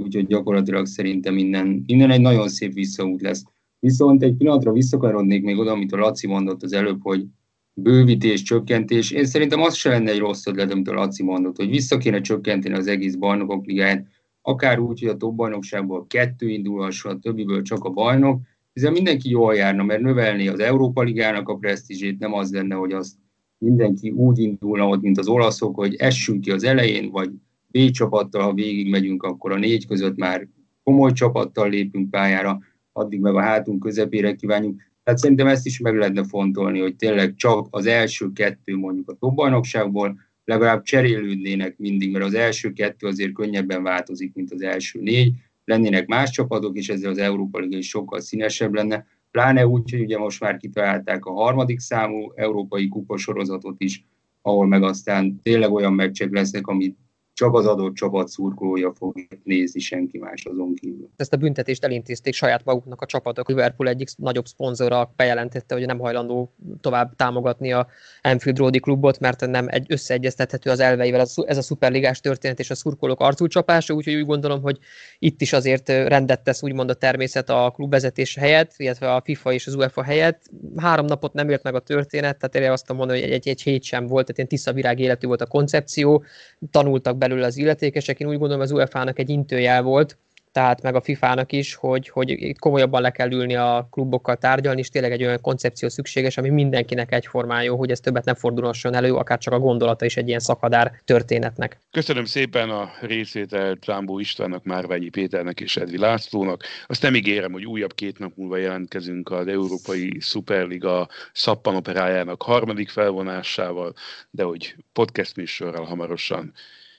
úgyhogy 0.00 0.26
gyakorlatilag 0.26 0.86
szerintem 0.86 1.34
minden, 1.34 1.82
minden 1.86 2.10
egy 2.10 2.20
nagyon 2.20 2.48
szép 2.48 2.72
visszaút 2.72 3.20
lesz. 3.20 3.44
Viszont 3.78 4.22
egy 4.22 4.34
pillanatra 4.34 4.72
visszakarodnék 4.72 5.42
még 5.42 5.58
oda, 5.58 5.70
amit 5.70 5.92
a 5.92 5.96
Laci 5.96 6.26
mondott 6.26 6.62
az 6.62 6.72
előbb, 6.72 6.98
hogy 7.02 7.24
bővítés, 7.72 8.42
csökkentés. 8.42 9.10
Én 9.10 9.24
szerintem 9.24 9.62
az 9.62 9.74
se 9.74 9.88
lenne 9.88 10.10
egy 10.10 10.18
rossz 10.18 10.46
ötlet, 10.46 10.72
amit 10.72 10.88
a 10.88 10.94
Laci 10.94 11.22
mondott, 11.22 11.56
hogy 11.56 11.68
vissza 11.68 11.98
kéne 11.98 12.20
csökkenteni 12.20 12.74
az 12.74 12.86
egész 12.86 13.14
bajnokok 13.14 13.66
ligáját, 13.66 14.06
akár 14.42 14.78
úgy, 14.78 15.00
hogy 15.00 15.08
a 15.08 15.16
top 15.16 15.34
bajnokságból 15.34 16.06
kettő 16.06 16.48
indulhasson, 16.48 17.12
a 17.12 17.18
többiből 17.18 17.62
csak 17.62 17.84
a 17.84 17.90
bajnok, 17.90 18.40
hiszen 18.72 18.92
mindenki 18.92 19.30
jól 19.30 19.54
járna, 19.54 19.82
mert 19.82 20.00
növelni 20.00 20.48
az 20.48 20.58
Európa 20.58 21.02
Ligának 21.02 21.48
a 21.48 21.56
presztízsét, 21.56 22.18
nem 22.18 22.32
az 22.32 22.52
lenne, 22.52 22.74
hogy 22.74 22.92
azt 22.92 23.14
mindenki 23.58 24.10
úgy 24.10 24.38
indulna 24.38 24.88
ott, 24.88 25.00
mint 25.00 25.18
az 25.18 25.28
olaszok, 25.28 25.76
hogy 25.76 25.94
essünk 25.94 26.40
ki 26.40 26.50
az 26.50 26.64
elején, 26.64 27.10
vagy 27.10 27.30
B 27.66 27.90
csapattal, 27.90 28.42
ha 28.42 28.52
végig 28.52 28.90
megyünk, 28.90 29.22
akkor 29.22 29.52
a 29.52 29.58
négy 29.58 29.86
között 29.86 30.16
már 30.16 30.48
komoly 30.82 31.12
csapattal 31.12 31.68
lépünk 31.68 32.10
pályára, 32.10 32.60
addig 32.92 33.20
meg 33.20 33.34
a 33.34 33.40
hátunk 33.40 33.82
közepére 33.82 34.34
kívánjuk. 34.34 34.80
Tehát 35.02 35.20
szerintem 35.20 35.46
ezt 35.46 35.66
is 35.66 35.78
meg 35.78 35.96
lehetne 35.96 36.24
fontolni, 36.24 36.80
hogy 36.80 36.96
tényleg 36.96 37.34
csak 37.34 37.66
az 37.70 37.86
első 37.86 38.32
kettő 38.32 38.76
mondjuk 38.76 39.10
a 39.10 39.14
topbajnokságból 39.14 40.20
legalább 40.44 40.82
cserélődnének 40.82 41.78
mindig, 41.78 42.12
mert 42.12 42.24
az 42.24 42.34
első 42.34 42.72
kettő 42.72 43.06
azért 43.06 43.32
könnyebben 43.32 43.82
változik, 43.82 44.34
mint 44.34 44.52
az 44.52 44.62
első 44.62 45.00
négy, 45.00 45.34
lennének 45.64 46.06
más 46.06 46.30
csapatok, 46.30 46.76
és 46.76 46.88
ezzel 46.88 47.10
az 47.10 47.18
Európa 47.18 47.58
Liga 47.58 47.76
is 47.76 47.88
sokkal 47.88 48.20
színesebb 48.20 48.74
lenne, 48.74 49.06
pláne 49.30 49.66
úgy, 49.66 49.90
hogy 49.90 50.00
ugye 50.00 50.18
most 50.18 50.40
már 50.40 50.56
kitalálták 50.56 51.24
a 51.24 51.32
harmadik 51.32 51.78
számú 51.78 52.32
európai 52.34 52.88
kuposorozatot 52.88 53.74
is, 53.78 54.06
ahol 54.42 54.66
meg 54.66 54.82
aztán 54.82 55.40
tényleg 55.42 55.72
olyan 55.72 55.92
meccsek 55.92 56.30
lesznek, 56.32 56.66
amit 56.66 56.96
csak 57.36 57.54
az 57.54 57.66
adott 57.66 57.94
csapat 57.94 58.28
szurkolója 58.28 58.92
fog 58.94 59.26
nézni, 59.44 59.80
senki 59.80 60.18
más 60.18 60.44
azon 60.44 60.74
kívül. 60.74 61.08
Ezt 61.16 61.32
a 61.32 61.36
büntetést 61.36 61.84
elintézték 61.84 62.34
saját 62.34 62.64
maguknak 62.64 63.00
a 63.00 63.06
csapatok. 63.06 63.48
Liverpool 63.48 63.88
egyik 63.88 64.08
nagyobb 64.16 64.46
szponzora 64.46 65.12
bejelentette, 65.16 65.74
hogy 65.74 65.86
nem 65.86 65.98
hajlandó 65.98 66.54
tovább 66.80 67.16
támogatni 67.16 67.72
a 67.72 67.86
Anfield 68.22 68.58
Roadi 68.58 68.80
klubot, 68.80 69.18
mert 69.18 69.46
nem 69.46 69.66
egy 69.68 69.86
összeegyeztethető 69.88 70.70
az 70.70 70.80
elveivel 70.80 71.26
ez 71.46 71.56
a 71.56 71.62
szuperligás 71.62 72.20
történet 72.20 72.58
és 72.58 72.70
a 72.70 72.74
szurkolók 72.74 73.20
arcúcsapása, 73.20 73.94
úgyhogy 73.94 74.14
úgy 74.14 74.26
gondolom, 74.26 74.62
hogy 74.62 74.78
itt 75.18 75.40
is 75.40 75.52
azért 75.52 75.88
rendet 75.88 76.42
tesz 76.42 76.62
úgymond 76.62 76.90
a 76.90 76.94
természet 76.94 77.50
a 77.50 77.72
klubvezetés 77.74 78.36
helyett, 78.36 78.72
illetve 78.76 79.14
a 79.14 79.22
FIFA 79.24 79.52
és 79.52 79.66
az 79.66 79.74
UEFA 79.74 80.02
helyett. 80.02 80.42
Három 80.76 81.06
napot 81.06 81.32
nem 81.32 81.48
élt 81.48 81.62
meg 81.62 81.74
a 81.74 81.80
történet, 81.80 82.38
tehát 82.38 82.66
én 82.66 82.72
azt 82.72 82.88
mondom, 82.88 83.08
hogy 83.08 83.24
egy, 83.24 83.30
egy, 83.30 83.48
egy 83.48 83.62
hét 83.62 83.82
sem 83.82 84.06
volt, 84.06 84.22
tehát 84.26 84.36
ilyen 84.36 84.48
tiszta 84.48 84.72
virág 84.72 84.98
életű 84.98 85.26
volt 85.26 85.40
a 85.40 85.46
koncepció, 85.46 86.24
tanultak 86.70 87.16
belőle 87.28 87.46
az 87.46 87.56
illetékesek. 87.56 88.20
Én 88.20 88.28
úgy 88.28 88.38
gondolom, 88.38 88.62
az 88.62 88.70
UEFA-nak 88.70 89.18
egy 89.18 89.28
intőjel 89.28 89.82
volt, 89.82 90.16
tehát 90.56 90.82
meg 90.82 90.94
a 90.94 91.00
FIFA-nak 91.00 91.52
is, 91.52 91.74
hogy, 91.74 92.08
hogy 92.08 92.30
itt 92.30 92.58
komolyabban 92.58 93.02
le 93.02 93.10
kell 93.10 93.32
ülni 93.32 93.56
a 93.56 93.88
klubokkal 93.90 94.36
tárgyalni, 94.36 94.80
és 94.80 94.88
tényleg 94.88 95.12
egy 95.12 95.24
olyan 95.24 95.40
koncepció 95.40 95.88
szükséges, 95.88 96.36
ami 96.36 96.48
mindenkinek 96.48 97.12
egyformán 97.12 97.62
jó, 97.62 97.76
hogy 97.76 97.90
ez 97.90 98.00
többet 98.00 98.24
nem 98.24 98.34
fordulhasson 98.34 98.94
elő, 98.94 99.14
akár 99.14 99.38
csak 99.38 99.52
a 99.52 99.58
gondolata 99.58 100.04
is 100.04 100.16
egy 100.16 100.28
ilyen 100.28 100.40
szakadár 100.40 101.00
történetnek. 101.04 101.78
Köszönöm 101.90 102.24
szépen 102.24 102.70
a 102.70 102.90
részvételt 103.00 103.84
Zámbó 103.84 104.18
Istvánnak, 104.18 104.64
Márványi 104.64 105.08
Péternek 105.08 105.60
és 105.60 105.76
Edvi 105.76 105.98
Lászlónak. 105.98 106.62
Azt 106.86 107.02
nem 107.02 107.14
ígérem, 107.14 107.52
hogy 107.52 107.66
újabb 107.66 107.94
két 107.94 108.18
nap 108.18 108.32
múlva 108.36 108.56
jelentkezünk 108.56 109.30
az 109.30 109.46
Európai 109.46 110.16
Szuperliga 110.20 111.08
szappanoperájának 111.32 112.42
harmadik 112.42 112.88
felvonásával, 112.88 113.94
de 114.30 114.42
hogy 114.42 114.74
podcast 114.92 115.36
műsorral 115.36 115.84
hamarosan 115.84 116.52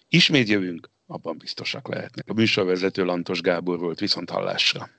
Ismét 0.09 0.47
jövünk, 0.47 0.89
abban 1.05 1.37
biztosak 1.37 1.87
lehetnek. 1.87 2.29
A 2.29 2.33
műsorvezető 2.33 3.03
Lantos 3.05 3.41
Gábor 3.41 3.79
volt 3.79 3.99
viszont 3.99 4.29
hallásra. 4.29 4.89